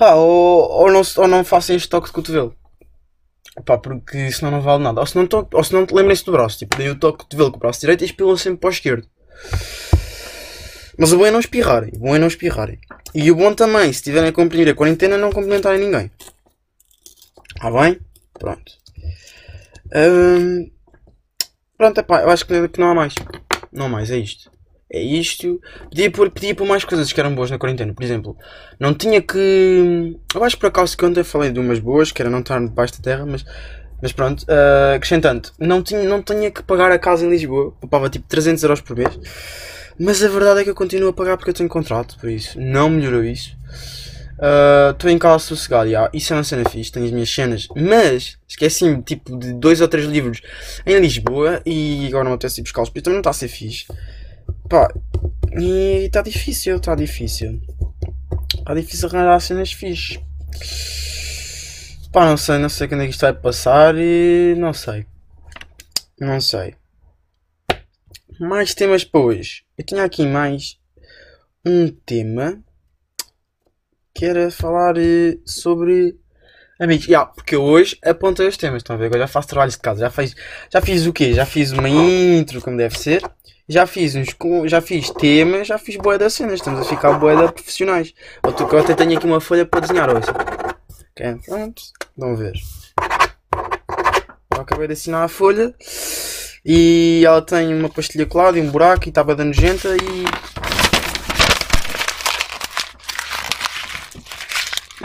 Pá, 0.00 0.14
ou, 0.14 0.62
ou, 0.62 0.90
não, 0.90 1.02
ou 1.18 1.28
não 1.28 1.44
façam 1.44 1.76
este 1.76 1.86
toque 1.86 2.06
de 2.06 2.14
cotovelo. 2.14 2.56
Pá, 3.66 3.76
porque 3.76 4.32
senão 4.32 4.50
não 4.50 4.62
vale 4.62 4.82
nada. 4.82 4.98
Ou 4.98 5.06
se 5.06 5.14
não, 5.14 5.28
ou 5.52 5.62
se 5.62 5.74
não 5.74 5.86
lembrem-se 5.92 6.24
do 6.24 6.32
braço. 6.32 6.56
Tipo, 6.56 6.78
daí 6.78 6.88
o 6.88 6.98
toque 6.98 7.18
de 7.18 7.24
cotovelo 7.24 7.50
com 7.50 7.58
o 7.58 7.60
braço 7.60 7.80
direito 7.80 8.00
e 8.00 8.06
espilam 8.06 8.34
sempre 8.34 8.60
para 8.60 8.68
o 8.68 8.72
esquerdo. 8.72 9.06
Mas 10.98 11.12
o 11.12 11.18
bom 11.18 11.26
é 11.26 11.30
não 11.30 11.38
espirrarem. 11.38 11.90
O 11.96 11.98
bom 11.98 12.16
é 12.16 12.18
não 12.18 12.28
espirrarem. 12.28 12.78
E 13.14 13.30
o 13.30 13.36
bom 13.36 13.52
também, 13.52 13.92
se 13.92 13.98
estiverem 13.98 14.30
a 14.30 14.32
cumprir 14.32 14.66
a 14.70 14.74
quarentena, 14.74 15.18
não 15.18 15.30
cumprimentarem 15.30 15.80
ninguém. 15.80 16.10
Ah 17.60 17.70
bem? 17.70 18.00
Pronto. 18.38 18.72
Hum, 19.94 20.70
pronto, 21.76 21.98
epá, 21.98 22.22
eu 22.22 22.30
acho 22.30 22.46
que, 22.46 22.68
que 22.68 22.80
não 22.80 22.92
há 22.92 22.94
mais. 22.94 23.14
Não 23.70 23.84
há 23.84 23.88
mais, 23.90 24.10
é 24.10 24.16
isto. 24.16 24.50
É 24.92 25.00
isto. 25.00 25.60
Pedia 25.88 26.10
por, 26.10 26.30
pedia 26.30 26.54
por 26.54 26.66
mais 26.66 26.84
coisas 26.84 27.12
que 27.12 27.20
eram 27.20 27.34
boas 27.34 27.50
na 27.50 27.58
quarentena. 27.58 27.94
Por 27.94 28.02
exemplo, 28.02 28.36
não 28.78 28.92
tinha 28.92 29.22
que. 29.22 30.16
Eu 30.34 30.42
acho 30.42 30.56
que 30.56 30.60
por 30.60 30.66
acaso 30.66 30.96
que 30.96 31.04
ontem 31.04 31.22
falei 31.22 31.50
de 31.50 31.60
umas 31.60 31.78
boas, 31.78 32.10
que 32.10 32.20
era 32.20 32.30
não 32.30 32.40
estar 32.40 32.58
debaixo 32.58 32.94
da 32.94 33.02
terra, 33.02 33.24
mas. 33.24 33.44
Mas 34.02 34.12
pronto, 34.12 34.44
uh, 34.44 34.96
acrescentando, 34.96 35.50
não 35.58 35.82
tinha, 35.82 36.02
não 36.04 36.22
tinha 36.22 36.50
que 36.50 36.62
pagar 36.62 36.90
a 36.90 36.98
casa 36.98 37.26
em 37.26 37.28
Lisboa, 37.28 37.74
poupava 37.78 38.08
tipo 38.08 38.26
300 38.26 38.62
euros 38.62 38.80
por 38.80 38.96
mês. 38.96 39.10
Mas 39.98 40.22
a 40.22 40.28
verdade 40.28 40.60
é 40.60 40.64
que 40.64 40.70
eu 40.70 40.74
continuo 40.74 41.10
a 41.10 41.12
pagar 41.12 41.36
porque 41.36 41.50
eu 41.50 41.54
tenho 41.54 41.68
contrato, 41.68 42.16
por 42.18 42.30
isso 42.30 42.58
não 42.58 42.88
melhorou 42.88 43.22
isso. 43.22 43.54
Estou 44.90 45.10
uh, 45.10 45.12
em 45.12 45.18
casa 45.18 45.40
sossegado, 45.40 45.86
yeah. 45.86 46.10
isso 46.14 46.32
é 46.32 46.36
uma 46.36 46.44
cena 46.44 46.66
fixe, 46.66 46.90
tenho 46.90 47.04
as 47.04 47.12
minhas 47.12 47.28
cenas, 47.28 47.68
mas 47.76 48.38
esqueci-me 48.48 49.02
tipo 49.02 49.38
de 49.38 49.52
dois 49.52 49.82
ou 49.82 49.88
três 49.88 50.06
livros 50.06 50.40
em 50.86 50.98
Lisboa 50.98 51.60
e 51.66 52.06
agora 52.08 52.24
não 52.24 52.32
apetece 52.32 52.62
ir 52.62 52.62
buscar-los, 52.62 52.88
porque 52.88 53.02
também 53.02 53.16
não 53.16 53.20
está 53.20 53.28
a 53.28 53.34
ser 53.34 53.48
fixe. 53.48 53.84
Pá, 54.70 54.88
e 55.58 56.04
está 56.06 56.22
difícil, 56.22 56.76
está 56.76 56.94
difícil. 56.94 57.60
Está 58.56 58.72
difícil 58.72 59.08
arranjar 59.08 59.40
cenas 59.40 59.72
fixe. 59.72 60.20
Pá, 62.12 62.24
não 62.24 62.36
sei, 62.36 62.58
não 62.58 62.68
sei 62.68 62.86
quando 62.86 63.00
é 63.00 63.06
que 63.06 63.10
isto 63.10 63.22
vai 63.22 63.32
passar 63.32 63.96
e 63.98 64.54
não 64.56 64.72
sei. 64.72 65.04
Não 66.20 66.40
sei. 66.40 66.76
Mais 68.38 68.72
temas 68.72 69.02
para 69.02 69.20
hoje. 69.20 69.64
Eu 69.76 69.84
tinha 69.84 70.04
aqui 70.04 70.24
mais 70.24 70.78
um 71.66 71.88
tema 71.88 72.62
que 74.14 74.24
era 74.24 74.52
falar 74.52 74.96
eh, 74.98 75.36
sobre 75.44 76.16
amigos. 76.78 77.08
Yeah, 77.08 77.26
porque 77.26 77.56
hoje 77.56 77.98
apontei 78.04 78.46
os 78.46 78.56
temas, 78.56 78.82
estão 78.84 78.94
a 78.94 78.98
ver? 79.00 79.06
Agora 79.06 79.22
já 79.22 79.26
faço 79.26 79.48
trabalhos 79.48 79.74
de 79.74 79.80
casa. 79.80 80.02
Já, 80.02 80.10
fiz, 80.10 80.36
já 80.72 80.80
fiz 80.80 81.06
o 81.06 81.12
quê? 81.12 81.34
Já 81.34 81.44
fiz 81.44 81.72
uma 81.72 81.88
intro, 81.88 82.60
como 82.60 82.76
deve 82.76 82.96
ser. 82.96 83.20
Já 83.70 83.86
fiz 83.86 84.16
uns 84.16 84.34
já 84.64 84.80
fiz 84.80 85.10
temas, 85.10 85.68
já 85.68 85.78
fiz 85.78 85.94
boia 85.94 86.18
das 86.18 86.34
cenas. 86.34 86.54
Estamos 86.54 86.80
a 86.80 86.84
ficar 86.84 87.12
boia 87.12 87.46
de 87.46 87.52
profissionais. 87.52 88.12
Eu, 88.42 88.78
até 88.80 88.94
tenho 88.96 89.16
aqui 89.16 89.24
uma 89.24 89.40
folha 89.40 89.64
para 89.64 89.78
desenhar 89.78 90.10
hoje. 90.10 90.26
Ok, 91.12 91.36
pronto. 91.46 91.80
Vão 92.16 92.34
ver. 92.34 92.54
Eu 94.52 94.60
acabei 94.60 94.88
de 94.88 94.94
assinar 94.94 95.22
a 95.22 95.28
folha. 95.28 95.72
E 96.66 97.22
ela 97.24 97.40
tem 97.40 97.72
uma 97.72 97.88
pastilha 97.88 98.26
colada 98.26 98.58
e 98.58 98.60
um 98.60 98.72
buraco 98.72 99.06
e 99.06 99.10
estava 99.10 99.36
dando 99.36 99.54
nojenta 99.54 99.90
e. 99.94 100.24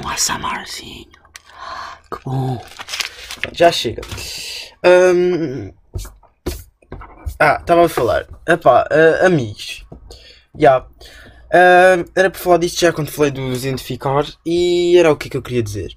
Um 0.04 0.10
assamarzinho. 0.10 1.12
Que 2.12 2.18
bom. 2.26 2.66
Já 3.54 3.72
chega. 3.72 4.02
Um... 4.84 5.72
Ah, 7.40 7.58
estava 7.60 7.86
a 7.86 7.90
falar. 7.90 8.28
Epá, 8.48 8.88
uh, 8.92 9.26
amigos. 9.26 9.86
Já. 10.58 10.60
Yeah. 10.60 10.88
Uh, 11.46 12.12
era 12.16 12.30
para 12.30 12.40
falar 12.40 12.58
disto 12.58 12.80
já 12.80 12.92
quando 12.92 13.12
falei 13.12 13.32
do 13.32 13.54
identificar 13.54 14.26
e 14.46 14.98
era 14.98 15.12
o 15.12 15.16
que, 15.16 15.28
é 15.28 15.32
que 15.32 15.38
eu 15.38 15.42
queria 15.42 15.64
dizer. 15.64 15.96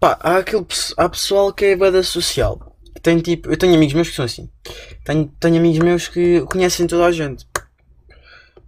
Pá, 0.00 0.18
há, 0.20 0.38
aquele, 0.38 0.66
há 0.96 1.08
pessoal 1.08 1.52
que 1.52 1.66
é 1.66 1.76
bada 1.76 2.02
social 2.02 2.72
tenho 3.02 3.20
tipo, 3.20 3.50
eu 3.50 3.56
tenho 3.56 3.74
amigos 3.74 3.94
meus 3.94 4.08
que 4.08 4.16
são 4.16 4.24
assim. 4.24 4.48
Tenho, 5.04 5.26
tenho 5.40 5.56
amigos 5.56 5.78
meus 5.80 6.08
que 6.08 6.40
conhecem 6.42 6.86
toda 6.86 7.04
a 7.04 7.12
gente. 7.12 7.46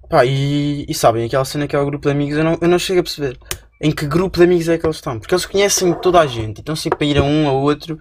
Pá, 0.09 0.25
e, 0.27 0.85
e 0.89 0.95
sabem, 0.95 1.25
aquela 1.25 1.45
cena 1.45 1.67
que 1.67 1.77
é 1.77 1.79
o 1.79 1.87
grupo 1.87 2.09
de 2.09 2.13
amigos, 2.13 2.37
eu 2.37 2.45
não, 2.45 2.59
eu 2.61 2.69
não 2.69 2.79
chego 2.79 3.01
a 3.01 3.03
perceber 3.03 3.39
em 3.81 3.91
que 3.93 4.07
grupo 4.07 4.39
de 4.39 4.45
amigos 4.45 4.69
é 4.69 4.79
que 4.79 4.87
eles 4.87 4.97
estão. 4.97 5.19
Porque 5.19 5.35
eles 5.35 5.47
conhecem 5.47 5.93
toda 5.95 6.21
a 6.21 6.27
gente, 6.27 6.61
então 6.61 6.75
sempre 6.75 6.99
para 6.99 7.07
ir 7.07 7.19
a 7.19 7.23
um 7.23 7.47
ou 7.47 7.63
outro, 7.63 7.99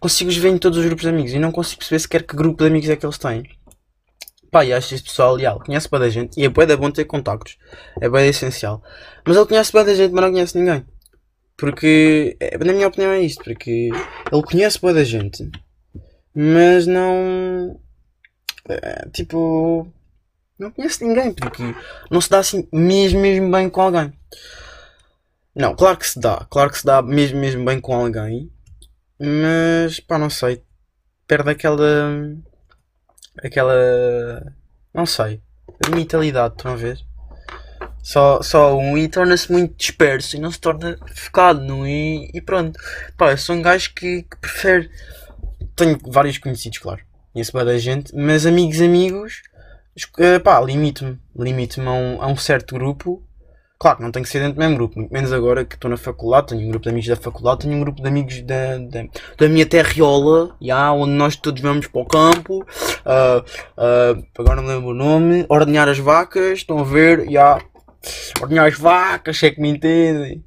consigo-os 0.00 0.36
ver 0.36 0.50
em 0.50 0.58
todos 0.58 0.78
os 0.78 0.84
grupos 0.84 1.02
de 1.02 1.08
amigos 1.08 1.32
e 1.32 1.38
não 1.38 1.52
consigo 1.52 1.78
perceber 1.78 1.98
sequer 1.98 2.22
que 2.22 2.36
grupo 2.36 2.62
de 2.62 2.68
amigos 2.68 2.88
é 2.88 2.96
que 2.96 3.04
eles 3.04 3.18
têm. 3.18 3.44
Pá, 4.50 4.64
e 4.64 4.72
acho 4.72 4.94
este 4.94 5.08
pessoal 5.08 5.34
leal, 5.34 5.58
conhece 5.58 5.88
bem 5.90 6.00
da 6.00 6.08
gente 6.08 6.40
e 6.40 6.44
é 6.44 6.48
bem 6.48 6.76
bom 6.76 6.90
ter 6.90 7.04
contactos, 7.06 7.58
é 8.00 8.08
bem 8.08 8.28
essencial. 8.28 8.82
Mas 9.26 9.36
ele 9.36 9.46
conhece 9.46 9.72
bem 9.72 9.84
da 9.84 9.94
gente, 9.94 10.12
mas 10.12 10.22
não 10.22 10.30
conhece 10.30 10.58
ninguém. 10.58 10.84
Porque, 11.56 12.36
é, 12.40 12.58
na 12.58 12.72
minha 12.72 12.88
opinião, 12.88 13.12
é 13.12 13.20
isto. 13.20 13.42
Porque 13.44 13.90
ele 14.32 14.42
conhece 14.42 14.80
bem 14.80 14.94
da 14.94 15.04
gente, 15.04 15.50
mas 16.34 16.86
não. 16.86 17.80
É, 18.68 19.08
tipo. 19.12 19.88
Não 20.58 20.70
conheço 20.70 21.04
ninguém, 21.04 21.32
porque 21.32 21.62
não 22.10 22.20
se 22.20 22.30
dá 22.30 22.38
assim 22.38 22.68
mesmo, 22.72 23.20
mesmo 23.20 23.50
bem 23.50 23.68
com 23.68 23.80
alguém. 23.80 24.12
Não, 25.54 25.74
claro 25.74 25.96
que 25.96 26.06
se 26.06 26.18
dá, 26.18 26.46
claro 26.50 26.70
que 26.70 26.78
se 26.78 26.84
dá 26.84 27.00
mesmo, 27.00 27.38
mesmo 27.38 27.64
bem 27.64 27.80
com 27.80 27.94
alguém, 27.94 28.50
mas 29.18 30.00
pá, 30.00 30.18
não 30.18 30.30
sei. 30.30 30.62
Perde 31.26 31.50
aquela. 31.50 31.86
aquela. 33.42 34.52
não 34.92 35.06
sei. 35.06 35.40
A 35.86 35.94
vitalidade, 35.94 36.54
estão 36.54 36.72
a 36.72 36.76
ver? 36.76 36.98
Só, 38.02 38.42
só 38.42 38.76
um 38.76 38.98
e 38.98 39.08
torna-se 39.08 39.50
muito 39.50 39.76
disperso 39.76 40.36
e 40.36 40.38
não 40.38 40.50
se 40.50 40.60
torna 40.60 40.98
focado, 41.14 41.60
não? 41.60 41.86
E, 41.86 42.30
e 42.34 42.40
pronto. 42.40 42.78
Pá, 43.16 43.30
eu 43.30 43.38
sou 43.38 43.56
um 43.56 43.62
gajo 43.62 43.94
que, 43.94 44.22
que 44.22 44.36
prefere 44.36 44.90
tenho 45.76 45.98
vários 46.06 46.38
conhecidos, 46.38 46.78
claro. 46.78 47.02
Conheço 47.32 47.52
bem 47.52 47.64
da 47.64 47.78
gente, 47.78 48.14
mas 48.14 48.46
amigos, 48.46 48.80
amigos, 48.80 49.42
pá, 50.42 50.60
limito-me. 50.60 51.18
Limito-me 51.36 51.86
a, 51.88 51.92
um, 51.92 52.22
a 52.22 52.26
um 52.28 52.36
certo 52.36 52.74
grupo. 52.74 53.22
Claro, 53.78 54.02
não 54.02 54.10
tenho 54.10 54.24
que 54.24 54.30
ser 54.30 54.38
dentro 54.38 54.54
do 54.54 54.60
mesmo 54.60 54.76
grupo, 54.76 54.98
muito 54.98 55.12
menos 55.12 55.32
agora 55.32 55.64
que 55.64 55.74
estou 55.74 55.90
na 55.90 55.96
faculdade. 55.96 56.48
Tenho 56.48 56.62
um 56.62 56.70
grupo 56.70 56.84
de 56.84 56.90
amigos 56.90 57.08
da 57.08 57.16
faculdade, 57.16 57.60
tenho 57.60 57.74
um 57.74 57.80
grupo 57.80 58.00
de 58.00 58.08
amigos 58.08 58.40
da, 58.42 58.78
da, 58.78 59.04
da 59.36 59.48
minha 59.48 59.66
terriola, 59.66 60.56
yeah, 60.62 60.92
onde 60.92 61.12
nós 61.12 61.36
todos 61.36 61.60
vamos 61.60 61.86
para 61.88 62.00
o 62.00 62.06
campo. 62.06 62.64
Uh, 63.04 63.40
uh, 63.40 64.26
agora 64.38 64.62
não 64.62 64.68
lembro 64.68 64.90
o 64.90 64.94
nome. 64.94 65.44
Ordenhar 65.48 65.88
as 65.88 65.98
vacas, 65.98 66.58
estão 66.58 66.78
a 66.78 66.84
ver? 66.84 67.26
Yeah. 67.26 67.62
Ordenhar 68.40 68.66
as 68.66 68.78
vacas, 68.78 69.42
é 69.42 69.50
que 69.50 69.60
me 69.60 69.68
entendem. 69.68 70.44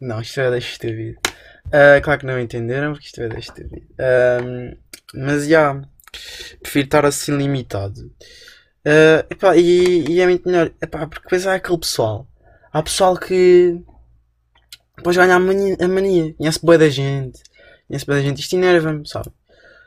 Não, 0.00 0.20
isto 0.20 0.40
é 0.40 0.50
da 0.50 0.58
estúpido. 0.58 1.18
Uh, 1.66 2.00
claro 2.02 2.20
que 2.20 2.26
não 2.26 2.40
entenderam, 2.40 2.92
porque 2.92 3.06
isto 3.06 3.20
é 3.22 3.28
desta 3.28 3.62
vida. 3.62 3.86
Uh, 3.92 4.76
mas 5.14 5.42
já, 5.42 5.48
yeah, 5.48 5.88
prefiro 6.62 6.84
estar 6.86 7.04
assim 7.04 7.36
limitado. 7.36 8.00
Uh, 8.86 9.24
epá, 9.30 9.56
e, 9.56 10.04
e, 10.10 10.20
é 10.20 10.26
muito 10.26 10.46
melhor, 10.48 10.70
epá, 10.80 11.06
porque 11.06 11.22
depois 11.22 11.46
há 11.46 11.54
aquele 11.54 11.78
pessoal. 11.78 12.26
Há 12.74 12.82
pessoal 12.82 13.16
que 13.16 13.80
depois 14.96 15.16
ganha 15.16 15.36
a 15.36 15.40
mania, 15.40 15.76
a 15.80 15.88
mania. 15.88 16.34
conhece 16.34 16.60
boa 16.60 16.76
da 16.76 16.90
gente, 16.90 17.40
conhece 17.88 18.04
boa 18.04 18.18
da 18.18 18.24
gente, 18.24 18.40
isto 18.40 18.54
enerva-me, 18.54 19.08
sabe? 19.08 19.30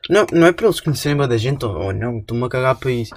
Não, 0.10 0.25
não 0.32 0.48
é 0.48 0.51
para 0.51 0.65
eles 0.65 0.79
conhecerem 0.79 1.15
boa 1.15 1.27
da 1.27 1.38
gente, 1.38 1.63
ou, 1.65 1.75
ou 1.75 1.94
não, 1.94 2.17
estou-me 2.17 2.46
a 2.46 2.50
cagar 2.50 2.75
para 2.75 2.89
isso. 2.89 3.13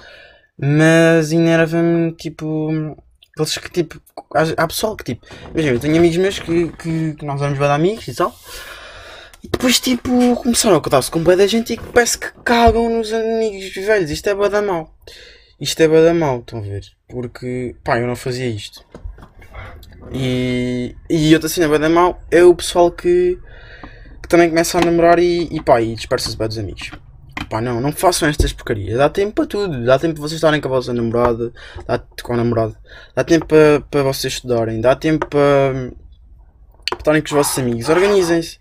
Mas 0.55 1.31
enerva-me, 1.31 2.11
tipo 2.13 2.95
Aqueles 3.33 3.57
que 3.57 3.69
tipo. 3.71 4.01
Há, 4.35 4.63
há 4.63 4.67
pessoal 4.67 4.95
que 4.95 5.03
tipo. 5.03 5.25
Imagina, 5.51 5.75
eu 5.75 5.79
tenho 5.79 5.97
amigos 5.97 6.17
meus 6.17 6.39
que, 6.39 6.69
que, 6.73 7.13
que 7.15 7.25
nós 7.25 7.39
vamos 7.39 7.57
bem 7.57 7.67
amigos 7.67 8.07
e 8.07 8.15
tal. 8.15 8.35
E 9.43 9.47
depois 9.47 9.79
tipo 9.79 10.35
começaram 10.35 10.75
a 10.75 10.81
contar-se 10.81 11.09
com 11.09 11.23
bem 11.23 11.35
da 11.37 11.47
gente 11.47 11.73
e 11.73 11.77
parece 11.77 12.17
que 12.17 12.31
cagam 12.43 12.89
nos 12.89 13.11
amigos 13.11 13.73
velhos. 13.73 14.11
Isto 14.11 14.29
é 14.29 14.35
bada 14.35 14.61
mal. 14.61 14.93
Isto 15.59 15.81
é 15.81 15.87
bada 15.87 16.13
mal, 16.13 16.39
estão 16.39 16.59
a 16.59 16.61
ver? 16.61 16.83
Porque 17.07 17.75
pá, 17.83 17.99
eu 17.99 18.07
não 18.07 18.15
fazia 18.15 18.47
isto. 18.47 18.85
E, 20.13 20.95
e 21.09 21.33
outra 21.33 21.49
cena, 21.49 21.77
bem 21.77 21.89
mal, 21.89 22.21
é 22.29 22.43
o 22.43 22.55
pessoal 22.55 22.91
que, 22.91 23.37
que 24.21 24.27
também 24.27 24.49
começa 24.49 24.77
a 24.77 24.81
namorar 24.81 25.19
e, 25.19 25.47
e 25.51 25.61
pá, 25.61 25.81
e 25.81 25.95
dispersa-se 25.95 26.37
bem 26.37 26.47
dos 26.47 26.57
amigos. 26.57 26.91
Pá, 27.49 27.59
não, 27.59 27.81
não 27.81 27.91
façam 27.91 28.29
estas 28.29 28.53
porcarias. 28.53 28.97
Dá 28.97 29.09
tempo 29.09 29.33
para 29.33 29.45
tudo. 29.45 29.85
Dá 29.85 29.99
tempo 29.99 30.15
para 30.15 30.21
vocês 30.21 30.37
estarem 30.37 30.61
com 30.61 30.67
a 30.69 30.71
vossa 30.71 30.93
namorada, 30.93 31.51
dá, 31.85 32.01
com 32.23 32.33
a 32.33 32.37
namorada. 32.37 32.75
Dá 33.15 33.23
tempo 33.23 33.45
para, 33.45 33.81
para 33.89 34.03
vocês 34.03 34.33
estudarem, 34.33 34.79
dá 34.79 34.95
tempo 34.95 35.27
para, 35.27 35.91
para 36.89 36.97
estarem 36.97 37.21
com 37.21 37.27
os 37.27 37.31
vossos 37.31 37.59
amigos. 37.59 37.89
Organizem-se. 37.89 38.60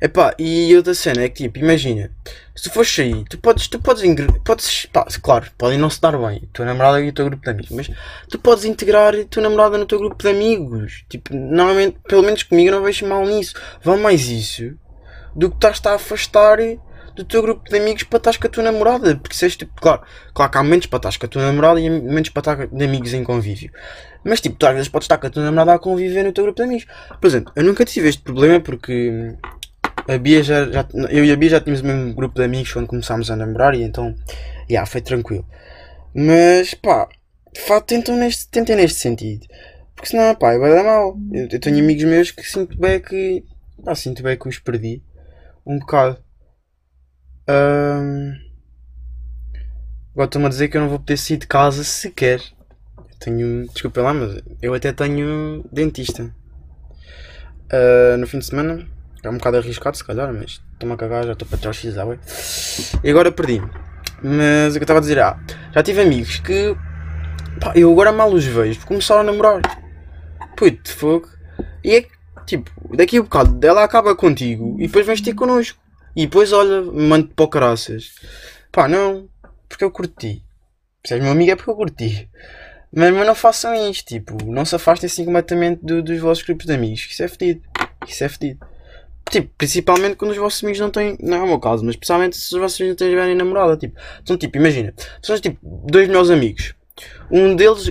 Epá, 0.00 0.34
e 0.38 0.74
outra 0.76 0.94
cena 0.94 1.22
é 1.22 1.28
que 1.28 1.44
tipo, 1.44 1.58
imagina, 1.58 2.10
se 2.54 2.64
tu 2.64 2.70
fores 2.70 2.94
sair, 2.94 3.24
tu 3.28 3.38
podes, 3.38 3.68
tu 3.68 3.80
podes, 3.80 4.02
podes 4.44 4.86
pá, 4.86 5.06
claro, 5.22 5.46
podem 5.56 5.78
não 5.78 5.88
se 5.88 6.00
dar 6.00 6.16
bem, 6.18 6.48
tua 6.52 6.66
namorada 6.66 7.00
e 7.00 7.08
o 7.08 7.12
teu 7.12 7.24
grupo 7.26 7.42
de 7.42 7.50
amigos, 7.50 7.70
mas 7.70 7.90
tu 8.28 8.38
podes 8.38 8.64
integrar 8.64 9.14
a 9.14 9.24
tua 9.24 9.42
namorada 9.42 9.78
no 9.78 9.86
teu 9.86 9.98
grupo 9.98 10.22
de 10.22 10.28
amigos. 10.28 11.04
Tipo, 11.08 11.34
normalmente, 11.34 11.98
pelo 12.06 12.22
menos 12.22 12.42
comigo, 12.42 12.70
não 12.70 12.82
vejo 12.82 13.06
mal 13.06 13.24
nisso. 13.24 13.54
Vão 13.82 13.96
mais 13.98 14.28
isso 14.28 14.74
do 15.34 15.50
que 15.50 15.56
estás 15.56 15.80
a 15.86 15.94
afastar 15.94 16.58
do 17.14 17.24
teu 17.24 17.42
grupo 17.42 17.68
de 17.68 17.78
amigos 17.78 18.02
para 18.02 18.18
estar 18.18 18.38
com 18.38 18.46
a 18.46 18.50
tua 18.50 18.62
namorada. 18.62 19.16
Porque 19.16 19.36
se 19.36 19.44
és 19.44 19.56
tipo, 19.56 19.72
claro, 19.80 20.02
claro 20.32 20.50
que 20.50 20.58
há 20.58 20.62
momentos 20.62 20.86
para 20.86 20.96
estar 20.98 21.18
com 21.18 21.26
a 21.26 21.28
tua 21.28 21.42
namorada 21.42 21.80
e 21.80 21.88
momentos 21.88 22.30
para 22.30 22.40
estar 22.40 22.66
de 22.66 22.84
amigos 22.84 23.14
em 23.14 23.22
convívio. 23.22 23.70
Mas 24.24 24.40
tipo, 24.40 24.56
tu 24.56 24.66
às 24.66 24.74
vezes 24.74 24.88
podes 24.88 25.04
estar 25.04 25.18
com 25.18 25.26
a 25.26 25.30
tua 25.30 25.44
namorada 25.44 25.74
a 25.74 25.78
conviver 25.78 26.24
no 26.24 26.32
teu 26.32 26.44
grupo 26.44 26.56
de 26.56 26.64
amigos. 26.64 26.86
Por 27.20 27.26
exemplo, 27.26 27.52
eu 27.54 27.62
nunca 27.62 27.84
tive 27.84 28.08
este 28.08 28.22
problema 28.22 28.60
porque 28.60 29.36
a 30.06 30.18
Bia 30.18 30.42
já, 30.42 30.70
já, 30.70 30.86
eu 31.10 31.24
e 31.24 31.32
a 31.32 31.36
Bia 31.36 31.50
já 31.50 31.60
tínhamos 31.60 31.80
o 31.80 31.86
mesmo 31.86 32.14
grupo 32.14 32.34
de 32.34 32.44
amigos 32.44 32.72
quando 32.72 32.86
começámos 32.86 33.30
a 33.30 33.36
namorar 33.36 33.74
e 33.74 33.82
então, 33.82 34.14
yeah, 34.68 34.88
foi 34.88 35.00
tranquilo. 35.00 35.46
Mas, 36.14 36.74
pá, 36.74 37.08
de 37.52 37.80
tentam 37.86 38.16
neste, 38.16 38.48
tentem 38.48 38.76
neste 38.76 38.98
sentido. 38.98 39.46
Porque 39.94 40.10
senão, 40.10 40.34
pá, 40.34 40.56
vai 40.58 40.70
dar 40.74 40.84
mal. 40.84 41.16
Eu, 41.32 41.48
eu, 41.50 41.60
tenho 41.60 41.78
amigos 41.78 42.04
meus 42.04 42.30
que 42.30 42.42
sinto 42.42 42.78
bem 42.78 43.00
que, 43.00 43.44
pá, 43.82 43.94
sinto 43.94 44.22
bem 44.22 44.38
que 44.38 44.48
os 44.48 44.58
perdi. 44.58 45.02
Um 45.66 45.78
bocado. 45.78 46.18
Um... 47.48 48.32
Agora 50.12 50.26
estou-me 50.26 50.46
a 50.46 50.50
dizer 50.50 50.68
que 50.68 50.76
eu 50.76 50.82
não 50.82 50.88
vou 50.88 50.98
poder 50.98 51.16
sair 51.16 51.38
de 51.38 51.46
casa 51.46 51.82
sequer. 51.82 52.40
Tenho, 53.18 53.66
desculpa 53.68 54.02
lá, 54.02 54.12
mas 54.12 54.42
eu 54.60 54.74
até 54.74 54.92
tenho 54.92 55.64
dentista. 55.72 56.24
Uh, 57.72 58.16
no 58.18 58.26
fim 58.26 58.38
de 58.38 58.46
semana 58.46 58.86
é 59.26 59.30
um 59.30 59.38
bocado 59.38 59.56
arriscado, 59.58 59.96
se 59.96 60.04
calhar, 60.04 60.32
mas 60.32 60.60
estou-me 60.72 60.94
a 60.94 60.96
cagar, 60.96 61.24
já 61.24 61.32
estou 61.32 61.48
para 61.48 61.58
trás 61.58 61.82
ué. 61.82 62.18
E 63.02 63.10
agora 63.10 63.32
perdi. 63.32 63.62
Mas 64.22 64.74
o 64.74 64.78
que 64.78 64.78
eu 64.78 64.84
estava 64.84 64.98
a 64.98 65.02
dizer, 65.02 65.18
ah, 65.18 65.38
já 65.72 65.82
tive 65.82 66.00
amigos 66.02 66.38
que 66.38 66.76
pá, 67.60 67.72
eu 67.74 67.90
agora 67.92 68.12
mal 68.12 68.32
os 68.32 68.44
vejo 68.44 68.78
porque 68.78 68.88
começaram 68.88 69.20
a 69.20 69.24
namorar. 69.24 69.60
Puto, 70.56 70.92
fogo. 70.92 71.28
E 71.82 71.94
é 71.94 72.02
que, 72.02 72.10
tipo, 72.46 72.70
daqui 72.96 73.16
a 73.16 73.20
um 73.20 73.24
bocado 73.24 73.66
ela 73.66 73.84
acaba 73.84 74.14
contigo 74.14 74.76
e 74.78 74.86
depois 74.86 75.06
vens 75.06 75.20
ter 75.20 75.34
connosco. 75.34 75.78
E 76.16 76.26
depois, 76.26 76.52
olha, 76.52 76.82
mando 76.82 77.28
para 77.28 77.44
o 77.44 77.48
caraças. 77.48 78.14
Pá, 78.70 78.86
não, 78.88 79.28
porque 79.68 79.84
eu 79.84 79.90
curti. 79.90 80.42
Se 81.04 81.14
és 81.14 81.22
meu 81.22 81.32
amigo 81.32 81.50
é 81.50 81.56
porque 81.56 81.70
eu 81.70 81.76
curti. 81.76 82.28
Mas, 82.94 83.12
mas 83.12 83.26
não 83.26 83.34
façam 83.34 83.74
isto, 83.90 84.06
tipo, 84.06 84.36
não 84.50 84.64
se 84.64 84.74
afastem 84.76 85.08
assim 85.08 85.24
completamente 85.24 85.84
do, 85.84 86.02
dos 86.02 86.18
vossos 86.20 86.44
grupos 86.44 86.66
de 86.66 86.72
amigos. 86.72 87.08
Isso 87.10 87.22
é 87.22 87.28
fedido. 87.28 87.62
Isso 88.06 88.22
é 88.22 88.28
fedido. 88.28 88.64
Tipo, 89.30 89.50
principalmente 89.56 90.16
quando 90.16 90.32
os 90.32 90.36
vossos 90.36 90.62
amigos 90.62 90.80
não 90.80 90.90
têm. 90.90 91.16
Não 91.20 91.36
é 91.38 91.42
o 91.42 91.46
meu 91.46 91.58
caso, 91.58 91.84
mas 91.84 91.96
principalmente 91.96 92.36
se 92.36 92.54
os 92.54 92.60
vossos 92.60 92.80
amigos 92.80 93.00
não 93.00 93.08
tiverem 93.08 93.34
namorada. 93.34 93.76
Tipo, 93.76 93.98
são 94.24 94.36
tipo, 94.36 94.56
imagina, 94.58 94.94
são 95.22 95.38
tipo 95.40 95.58
dois 95.62 96.06
melhores 96.08 96.30
amigos. 96.30 96.74
Um 97.30 97.56
deles 97.56 97.90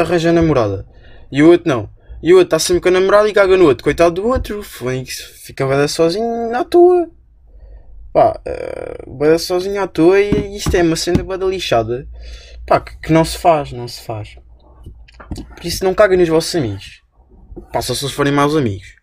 arranja 0.00 0.32
namorada 0.32 0.86
e 1.30 1.42
o 1.42 1.50
outro 1.50 1.68
não. 1.68 1.90
E 2.22 2.32
o 2.32 2.36
outro 2.36 2.56
está 2.56 2.58
sempre 2.58 2.82
com 2.82 2.88
a 2.88 2.92
namorada 2.92 3.28
e 3.28 3.32
caga 3.32 3.56
no 3.56 3.66
outro. 3.66 3.82
Coitado 3.82 4.20
do 4.20 4.28
outro, 4.28 4.62
fica 4.62 5.66
bem 5.66 5.88
sozinho 5.88 6.54
à 6.54 6.62
toa. 6.62 7.10
Pá, 8.12 8.38
uh, 8.46 9.38
sozinho 9.38 9.82
à 9.82 9.88
toa 9.88 10.20
e 10.20 10.56
isto 10.56 10.74
é 10.74 10.82
uma 10.82 10.94
cena 10.94 11.24
bada 11.24 11.46
lixada. 11.46 12.06
Pá, 12.66 12.78
que, 12.78 12.96
que, 12.98 13.12
não 13.12 13.24
se 13.24 13.38
faz, 13.38 13.72
não 13.72 13.88
se 13.88 14.02
faz. 14.02 14.36
Por 15.56 15.64
isso 15.64 15.82
não 15.84 15.94
caguem 15.94 16.18
nos 16.18 16.28
vossos 16.28 16.54
amigos. 16.54 17.02
Pá, 17.72 17.80
só 17.80 17.94
se 17.94 18.04
eles 18.04 18.14
forem 18.14 18.32
maus 18.32 18.54
amigos. 18.54 19.01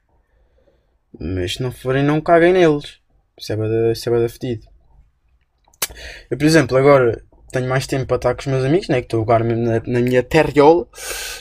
Mas 1.18 1.54
se 1.54 1.64
não 1.64 1.72
forem, 1.72 2.04
não 2.04 2.22
caguem 2.22 2.54
neles. 2.54 3.00
Isso 3.38 3.54
é 3.54 3.56
bada, 3.56 4.26
é 4.26 4.30
fedido. 4.30 4.68
Eu, 6.30 6.38
por 6.38 6.46
exemplo, 6.46 6.78
agora 6.78 7.24
tenho 7.52 7.68
mais 7.68 7.88
tempo 7.88 8.06
para 8.06 8.18
estar 8.18 8.36
com 8.36 8.42
os 8.42 8.48
meus 8.48 8.66
amigos, 8.66 8.90
né? 8.90 9.00
Que 9.00 9.08
estou 9.08 9.22
agora 9.22 9.44
mesmo 9.44 9.64
na, 9.64 9.82
na 9.86 10.00
minha 10.02 10.22
terriola. 10.22 10.88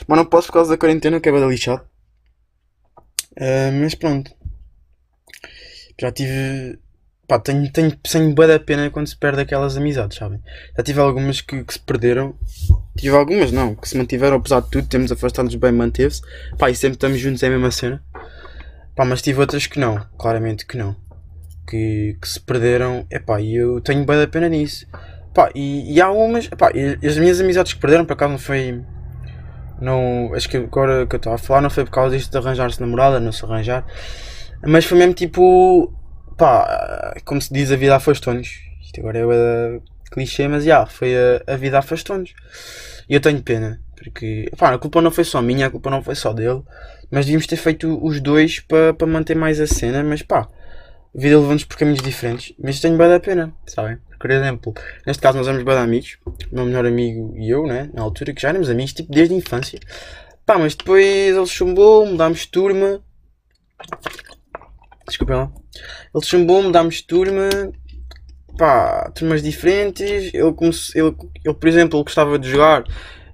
Mas 0.07 0.17
não 0.17 0.25
posso 0.25 0.47
por 0.47 0.53
causa 0.53 0.71
da 0.71 0.77
quarentena, 0.77 1.19
que 1.19 1.29
é 1.29 1.31
bada 1.31 1.45
lixado. 1.45 1.83
Uh, 3.31 3.71
mas 3.81 3.95
pronto. 3.95 4.31
Já 5.99 6.11
tive. 6.11 6.79
Pá, 7.27 7.37
tenho, 7.37 7.71
tenho, 7.71 7.95
tenho 7.97 8.33
bada 8.33 8.57
da 8.57 8.63
pena 8.63 8.89
quando 8.89 9.07
se 9.07 9.15
perde 9.15 9.41
aquelas 9.41 9.77
amizades, 9.77 10.17
sabem? 10.17 10.41
Já 10.75 10.83
tive 10.83 10.99
algumas 10.99 11.41
que, 11.41 11.63
que 11.63 11.73
se 11.73 11.79
perderam. 11.79 12.35
Tive 12.97 13.15
algumas, 13.15 13.51
não, 13.51 13.75
que 13.75 13.87
se 13.87 13.95
mantiveram 13.95 14.37
apesar 14.37 14.61
de 14.61 14.69
tudo. 14.71 14.87
Temos 14.87 15.11
afastado-nos 15.11 15.55
bem, 15.55 15.71
manteve-se. 15.71 16.21
Pá, 16.57 16.71
e 16.71 16.75
sempre 16.75 16.95
estamos 16.95 17.19
juntos, 17.19 17.43
é 17.43 17.47
a 17.47 17.51
mesma 17.51 17.71
cena. 17.71 18.03
Pá, 18.99 19.05
mas 19.05 19.21
tive 19.21 19.39
outras 19.39 19.65
que 19.65 19.79
não, 19.79 20.05
claramente 20.17 20.65
que 20.65 20.75
não. 20.75 20.93
Que, 21.65 22.17
que 22.21 22.27
se 22.27 22.37
perderam, 22.37 23.07
epá, 23.09 23.39
e 23.39 23.55
eu 23.55 23.79
tenho 23.79 24.05
bem 24.05 24.17
da 24.17 24.27
pena 24.27 24.49
nisso. 24.49 24.85
Pá, 25.33 25.49
e, 25.55 25.95
e 25.95 26.01
há 26.01 26.11
umas, 26.11 26.47
epá, 26.51 26.69
e 26.75 27.07
as 27.07 27.17
minhas 27.17 27.39
amizades 27.39 27.71
que 27.71 27.79
perderam, 27.79 28.03
por 28.03 28.11
acaso 28.11 28.33
não 28.33 28.37
foi. 28.37 28.83
Não, 29.79 30.33
acho 30.33 30.49
que 30.49 30.57
agora 30.57 31.07
que 31.07 31.15
eu 31.15 31.17
estava 31.17 31.37
a 31.37 31.39
falar 31.39 31.61
não 31.61 31.69
foi 31.69 31.85
por 31.85 31.91
causa 31.91 32.17
disto 32.17 32.29
de 32.29 32.37
arranjar-se 32.39 32.81
namorada, 32.81 33.21
não 33.21 33.31
se 33.31 33.45
arranjar. 33.45 33.85
Mas 34.67 34.83
foi 34.83 34.97
mesmo 34.97 35.13
tipo, 35.13 35.93
pá, 36.37 37.15
como 37.23 37.41
se 37.41 37.53
diz, 37.53 37.71
a 37.71 37.77
vida 37.77 37.95
afastou-nos. 37.95 38.49
Isto 38.81 38.99
agora 38.99 39.17
é 39.17 39.79
clichê, 40.11 40.45
mas 40.49 40.65
já, 40.65 40.85
foi 40.85 41.15
a, 41.15 41.53
a 41.53 41.55
vida 41.55 41.79
afastou-nos. 41.79 42.33
E 43.07 43.13
eu 43.13 43.21
tenho 43.21 43.41
pena, 43.41 43.79
porque, 44.03 44.49
pá, 44.57 44.73
a 44.73 44.77
culpa 44.77 45.01
não 45.01 45.11
foi 45.11 45.23
só 45.23 45.41
minha, 45.41 45.67
a 45.67 45.69
culpa 45.69 45.89
não 45.89 46.01
foi 46.01 46.15
só 46.15 46.33
dele. 46.33 46.63
Mas 47.11 47.25
devíamos 47.25 47.47
ter 47.47 47.57
feito 47.57 47.99
os 48.03 48.21
dois 48.21 48.59
para 48.59 48.93
pa 48.93 49.05
manter 49.05 49.35
mais 49.35 49.59
a 49.59 49.67
cena, 49.67 50.03
mas 50.03 50.21
pá, 50.21 50.47
a 51.15 51.19
vida 51.19 51.37
levou-nos 51.37 51.63
por 51.63 51.77
caminhos 51.77 52.01
diferentes. 52.01 52.53
Mas 52.61 52.79
tenho 52.79 52.97
bem 52.97 53.09
da 53.09 53.19
pena, 53.19 53.53
sabem? 53.65 53.97
Por 54.19 54.31
exemplo, 54.31 54.73
neste 55.07 55.21
caso 55.21 55.37
nós 55.37 55.47
éramos 55.47 55.65
bem 55.65 55.75
amigos, 55.75 56.17
o 56.25 56.55
meu 56.55 56.65
melhor 56.65 56.85
amigo 56.85 57.33
e 57.37 57.49
eu, 57.49 57.65
né? 57.65 57.89
Na 57.93 58.01
altura, 58.01 58.33
que 58.33 58.41
já 58.41 58.49
éramos 58.49 58.69
amigos, 58.69 58.93
tipo, 58.93 59.11
desde 59.11 59.33
a 59.33 59.37
infância. 59.37 59.79
Pá, 60.45 60.57
mas 60.57 60.75
depois 60.75 61.05
ele 61.05 61.45
chumbou, 61.45 62.05
mudámos 62.05 62.45
turma. 62.45 63.01
Desculpem 65.07 65.35
lá. 65.35 65.51
Ele 66.13 66.25
chumbou, 66.25 66.61
mudámos 66.61 67.01
turma. 67.01 67.49
Pá, 68.57 69.11
turmas 69.15 69.41
diferentes. 69.41 70.33
Ele, 70.33 70.53
ele, 70.95 71.15
ele, 71.45 71.53
por 71.53 71.67
exemplo, 71.67 71.97
ele 71.97 72.03
gostava 72.03 72.37
de 72.37 72.49
jogar. 72.49 72.83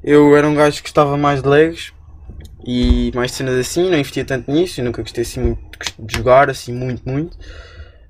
Eu 0.07 0.37
era 0.37 0.47
um 0.47 0.53
gajo 0.53 0.77
que 0.77 0.83
gostava 0.83 1.17
mais 1.17 1.41
de 1.41 1.49
legs 1.49 1.91
e 2.63 3.11
mais 3.15 3.31
cenas 3.31 3.55
assim, 3.55 3.89
não 3.89 3.97
investia 3.97 4.23
tanto 4.23 4.51
nisso, 4.51 4.79
eu 4.79 4.85
nunca 4.85 5.01
gostei 5.01 5.23
assim 5.23 5.39
muito 5.39 5.79
de 5.97 6.15
jogar, 6.15 6.47
assim 6.47 6.71
muito, 6.71 7.09
muito. 7.09 7.35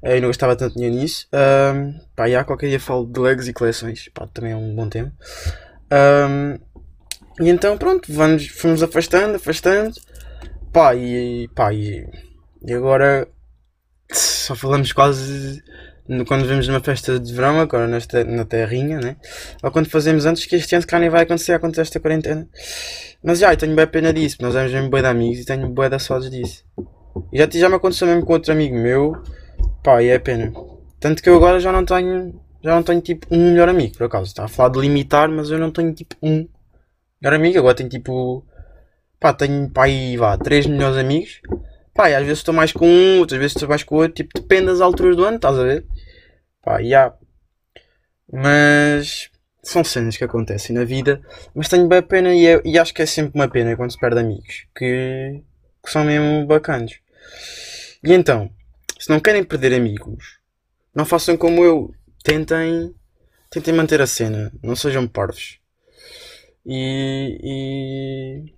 Eu 0.03 0.19
não 0.19 0.27
gostava 0.27 0.57
tanto 0.57 0.75
dinheiro 0.75 0.93
nisso. 0.93 1.25
Um, 1.33 1.97
pá, 2.13 2.29
já 2.29 2.43
qualquer 2.43 2.67
dia 2.67 2.81
falo 2.81 3.05
de 3.05 3.17
legs 3.17 3.47
e 3.47 3.53
coleções, 3.53 4.09
pá, 4.09 4.27
também 4.27 4.51
é 4.51 4.57
um 4.57 4.75
bom 4.75 4.89
tema. 4.89 5.09
Um, 5.89 6.59
e 7.41 7.49
então 7.49 7.77
pronto, 7.77 8.11
vamos, 8.11 8.45
fomos 8.47 8.83
afastando, 8.83 9.37
afastando. 9.37 9.95
Pá, 10.73 10.93
e, 10.95 11.47
pá, 11.55 11.73
e, 11.73 12.05
e 12.61 12.73
agora 12.73 13.25
só 14.11 14.53
falamos 14.53 14.91
quase 14.91 15.63
quando 16.27 16.45
vemos 16.45 16.67
numa 16.67 16.79
festa 16.79 17.19
de 17.19 17.33
verão, 17.33 17.59
agora 17.59 17.87
nesta, 17.87 18.23
na 18.23 18.45
terrinha, 18.45 18.99
né? 18.99 19.15
Ou 19.63 19.71
quando 19.71 19.89
fazemos 19.89 20.25
antes, 20.25 20.45
que 20.45 20.55
este 20.55 20.75
ano 20.75 20.85
cá 20.85 20.99
nem 20.99 21.09
vai 21.09 21.23
acontecer, 21.23 21.53
acontecer 21.53 21.81
esta 21.81 21.99
quarentena. 21.99 22.47
Mas 23.23 23.39
já, 23.39 23.51
eu 23.51 23.57
tenho 23.57 23.75
bem 23.75 23.87
pena 23.87 24.13
disso, 24.13 24.37
nós 24.41 24.55
éramos 24.55 24.73
mesmo 24.73 24.89
bem 24.89 25.01
de 25.01 25.07
amigos 25.07 25.39
e 25.39 25.45
tenho 25.45 25.67
bem 25.69 25.89
da 25.89 25.97
saudades 25.97 26.29
disso. 26.29 26.63
E 27.33 27.39
já, 27.39 27.49
já 27.51 27.69
me 27.69 27.75
aconteceu 27.75 28.07
mesmo 28.07 28.23
com 28.23 28.33
outro 28.33 28.51
amigo 28.51 28.75
meu, 28.75 29.13
pá, 29.83 30.03
e 30.03 30.09
é 30.09 30.19
pena. 30.19 30.53
Tanto 30.99 31.23
que 31.23 31.29
eu 31.29 31.35
agora 31.35 31.59
já 31.59 31.71
não 31.71 31.83
tenho, 31.83 32.39
já 32.63 32.75
não 32.75 32.83
tenho 32.83 33.01
tipo 33.01 33.27
um 33.31 33.51
melhor 33.51 33.69
amigo, 33.69 33.97
por 33.97 34.05
acaso. 34.05 34.25
Está 34.25 34.45
a 34.45 34.47
falar 34.47 34.69
de 34.69 34.79
limitar, 34.79 35.27
mas 35.29 35.49
eu 35.49 35.57
não 35.57 35.71
tenho 35.71 35.93
tipo 35.93 36.15
um 36.21 36.47
melhor 37.21 37.35
amigo, 37.35 37.57
agora 37.57 37.75
tenho 37.75 37.89
tipo, 37.89 38.45
pá, 39.19 39.33
tenho, 39.33 39.69
pá, 39.71 39.85
aí 39.85 40.17
vá, 40.17 40.37
três 40.37 40.67
melhores 40.67 40.97
amigos. 40.97 41.41
Pá, 41.95 42.09
e 42.09 42.15
às 42.15 42.23
vezes 42.23 42.39
estou 42.39 42.53
mais 42.53 42.73
com 42.73 42.85
um, 42.85 43.19
outras 43.19 43.39
vezes 43.39 43.55
estou 43.55 43.69
mais 43.69 43.83
com 43.83 43.95
outro, 43.95 44.13
tipo, 44.13 44.29
depende 44.35 44.65
das 44.65 44.81
alturas 44.81 45.15
do 45.15 45.23
ano, 45.23 45.37
estás 45.37 45.57
a 45.57 45.63
ver? 45.63 45.85
Pá, 46.65 46.79
há. 46.81 47.13
Mas 48.31 49.29
são 49.61 49.83
cenas 49.83 50.17
que 50.17 50.23
acontecem 50.23 50.75
na 50.75 50.83
vida, 50.83 51.21
mas 51.53 51.69
tenho 51.69 51.87
bem 51.87 52.01
pena 52.01 52.33
e, 52.33 52.47
é, 52.47 52.61
e, 52.65 52.79
acho 52.79 52.93
que 52.93 53.03
é 53.03 53.05
sempre 53.05 53.33
uma 53.35 53.47
pena 53.47 53.75
quando 53.75 53.91
se 53.91 53.99
perde 53.99 54.19
amigos 54.19 54.65
que, 54.75 55.41
que 55.83 55.91
são 55.91 56.03
mesmo 56.03 56.45
bacanas. 56.47 56.99
E 58.03 58.13
então, 58.13 58.49
se 58.99 59.09
não 59.09 59.19
querem 59.19 59.43
perder 59.43 59.73
amigos, 59.75 60.39
não 60.93 61.05
façam 61.05 61.37
como 61.37 61.63
eu. 61.63 61.93
Tentem, 62.23 62.93
tentem 63.51 63.73
manter 63.73 64.01
a 64.01 64.07
cena, 64.07 64.51
não 64.63 64.75
sejam 64.75 65.07
parvos. 65.07 65.59
E, 66.65 67.39
e, 67.43 68.53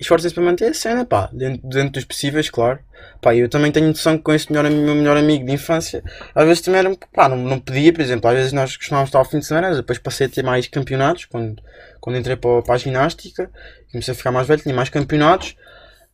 esforcem-se 0.00 0.34
para 0.34 0.44
manter 0.44 0.70
a 0.70 0.74
cena, 0.74 1.04
pá, 1.04 1.28
dentro, 1.32 1.68
dentro 1.68 1.92
dos 1.92 2.04
possíveis, 2.04 2.50
claro. 2.50 2.78
Pá, 3.20 3.34
eu 3.34 3.48
também 3.48 3.70
tenho 3.72 3.88
noção 3.88 4.16
que 4.16 4.24
com 4.24 4.32
esse 4.32 4.50
melhor, 4.50 4.70
meu 4.70 4.94
melhor 4.94 5.16
amigo 5.16 5.44
de 5.44 5.52
infância, 5.52 6.02
às 6.34 6.44
vezes 6.44 6.60
também 6.60 6.80
era, 6.80 6.96
pá, 7.12 7.28
não, 7.28 7.36
não 7.36 7.58
podia, 7.58 7.92
por 7.92 8.00
exemplo, 8.00 8.28
às 8.28 8.36
vezes 8.36 8.52
nós 8.52 8.76
costumávamos 8.76 9.08
estar 9.08 9.18
ao 9.18 9.24
fim 9.24 9.38
de 9.38 9.46
semana, 9.46 9.74
depois 9.74 9.98
passei 9.98 10.26
a 10.26 10.30
ter 10.30 10.42
mais 10.42 10.66
campeonatos, 10.68 11.24
quando, 11.26 11.62
quando 12.00 12.16
entrei 12.16 12.36
para, 12.36 12.62
para 12.62 12.74
a 12.74 12.78
ginástica, 12.78 13.50
comecei 13.90 14.12
a 14.12 14.16
ficar 14.16 14.32
mais 14.32 14.46
velho, 14.46 14.62
tinha 14.62 14.74
mais 14.74 14.88
campeonatos, 14.88 15.56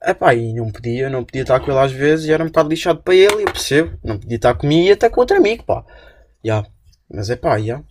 Epá, 0.05 0.33
e 0.33 0.55
não 0.55 0.71
podia, 0.71 1.11
não 1.11 1.25
podia 1.25 1.43
estar 1.43 1.59
com 1.59 1.73
ele 1.73 1.81
às 1.81 1.91
vezes 1.91 2.27
e 2.27 2.33
era 2.33 2.43
um 2.45 2.47
bocado 2.47 2.69
lixado 2.69 3.03
para 3.03 3.14
ele, 3.14 3.43
eu 3.43 3.47
percebo. 3.47 3.99
Não 4.03 4.19
podia 4.19 4.37
estar 4.37 4.55
comigo 4.55 4.88
e 4.88 4.93
até 4.93 5.09
com 5.11 5.21
outro 5.21 5.37
amigo, 5.37 5.64
pá. 5.64 5.85
Yeah. 6.45 6.69
Mas 7.12 7.31
é 7.31 7.37
pá, 7.37 7.57
yeah. 7.57 7.85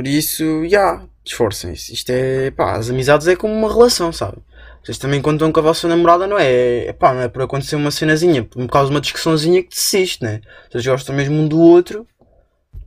Por 0.00 0.06
isso, 0.06 0.62
já, 0.62 0.78
yeah, 0.78 1.08
esforcem-se. 1.22 1.92
Isto 1.92 2.08
é, 2.08 2.50
pá, 2.50 2.72
as 2.72 2.88
amizades 2.88 3.28
é 3.28 3.36
como 3.36 3.52
uma 3.52 3.70
relação, 3.70 4.10
sabe? 4.10 4.38
Vocês 4.82 4.96
também 4.96 5.20
contam 5.20 5.52
com 5.52 5.60
a 5.60 5.62
vossa 5.62 5.86
namorada, 5.86 6.26
não 6.26 6.38
é? 6.38 6.86
é 6.86 6.92
pá, 6.94 7.12
não 7.12 7.20
é 7.20 7.28
por 7.28 7.42
acontecer 7.42 7.76
uma 7.76 7.90
cenazinha, 7.90 8.42
por 8.42 8.66
causa 8.66 8.88
de 8.88 8.94
uma 8.94 9.00
discussãozinha 9.02 9.62
que 9.62 9.68
desiste, 9.68 10.24
né? 10.24 10.40
Vocês 10.70 10.86
gostam 10.86 11.14
mesmo 11.14 11.34
um 11.34 11.46
do 11.46 11.60
outro, 11.60 12.08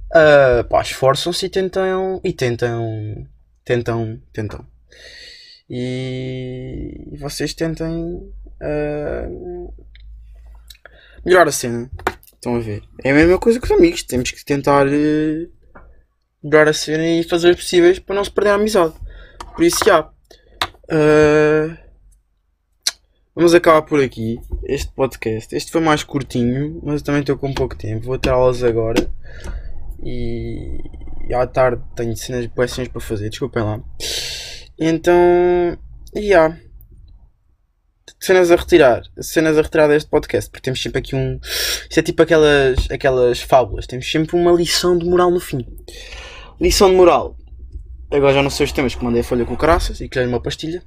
uh, 0.09 0.67
pá, 0.67 0.81
esforçam-se 0.81 1.45
e 1.45 1.49
tentam, 1.49 2.19
e 2.23 2.33
tentam, 2.33 3.27
tentam, 3.63 4.19
tentam 4.33 4.65
e 5.69 7.15
vocês 7.19 7.53
tentem 7.53 7.93
uh, 8.59 9.73
melhorar 11.23 11.47
a 11.47 11.51
cena. 11.51 11.91
Estão 12.33 12.55
a 12.55 12.59
ver? 12.59 12.81
É 13.03 13.11
a 13.11 13.13
mesma 13.13 13.37
coisa 13.37 13.59
que 13.59 13.65
os 13.65 13.71
amigos. 13.71 14.01
Temos 14.01 14.31
que 14.31 14.43
tentar 14.43 14.87
uh, 14.87 15.62
melhorar 16.43 16.69
a 16.69 16.73
cena 16.73 17.05
e 17.05 17.23
fazer 17.23 17.51
os 17.51 17.55
possíveis 17.55 17.99
para 17.99 18.15
não 18.15 18.23
se 18.23 18.31
perder 18.31 18.51
a 18.51 18.55
amizade. 18.55 18.93
Por 19.55 19.63
isso, 19.63 19.83
já. 19.85 20.01
Uh, 20.91 21.77
vamos 23.35 23.53
acabar 23.53 23.81
por 23.83 24.01
aqui 24.01 24.39
este 24.65 24.91
podcast. 24.93 25.55
Este 25.55 25.71
foi 25.71 25.81
mais 25.81 26.03
curtinho, 26.03 26.81
mas 26.83 27.01
também 27.01 27.21
estou 27.21 27.37
com 27.37 27.53
pouco 27.53 27.77
tempo. 27.77 28.05
Vou 28.05 28.17
ter 28.17 28.29
aulas 28.29 28.63
agora. 28.63 29.09
E, 30.03 30.79
e 31.29 31.33
à 31.33 31.47
tarde 31.47 31.81
tenho 31.95 32.15
cenas, 32.15 32.49
cenas 32.69 32.89
para 32.89 33.01
fazer. 33.01 33.29
Desculpem 33.29 33.63
lá. 33.63 33.79
Então, 34.77 35.15
yeah. 36.15 36.57
Cenas 38.19 38.51
a 38.51 38.55
retirar, 38.55 39.01
cenas 39.19 39.57
a 39.57 39.61
retirar 39.61 39.87
deste 39.87 40.09
podcast, 40.09 40.49
porque 40.49 40.63
temos 40.63 40.81
sempre 40.81 40.99
aqui 40.99 41.13
um. 41.13 41.39
Isto 41.43 41.99
é 41.99 42.01
tipo 42.01 42.23
aquelas, 42.23 42.89
aquelas 42.89 43.41
fábulas, 43.41 43.85
temos 43.85 44.09
sempre 44.09 44.37
uma 44.37 44.51
lição 44.53 44.97
de 44.97 45.05
moral 45.05 45.29
no 45.29 45.41
fim. 45.41 45.65
Lição 46.59 46.89
de 46.89 46.95
moral. 46.95 47.35
Agora 48.11 48.33
já 48.33 48.43
não 48.43 48.49
sei 48.49 48.65
os 48.65 48.71
temas 48.71 48.93
que 48.93 49.03
mandei 49.03 49.21
a 49.21 49.23
folha 49.23 49.45
com 49.45 49.55
caraças 49.55 49.99
e 49.99 50.07
criei 50.07 50.27
uma 50.27 50.41
pastilha. 50.41 50.83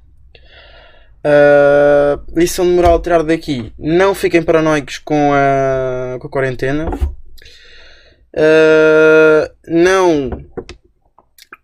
Uh, 1.25 2.39
lição 2.39 2.65
de 2.65 2.71
moral 2.71 3.01
tirar 3.01 3.23
daqui: 3.23 3.73
não 3.77 4.15
fiquem 4.15 4.41
paranoicos 4.41 4.97
com 4.99 5.31
a, 5.33 6.17
com 6.19 6.27
a 6.27 6.29
quarentena. 6.29 6.89
Uh, 8.33 9.49
não 9.67 10.29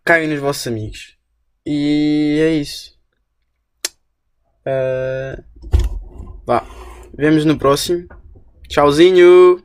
caem 0.03 0.27
nos 0.27 0.39
vossos 0.39 0.67
amigos. 0.67 1.17
E 1.65 2.39
é 2.41 2.49
isso. 2.55 2.93
Uh, 4.67 5.41
vá. 6.45 6.65
Vemos 7.15 7.45
no 7.45 7.57
próximo. 7.57 8.07
Tchauzinho! 8.67 9.63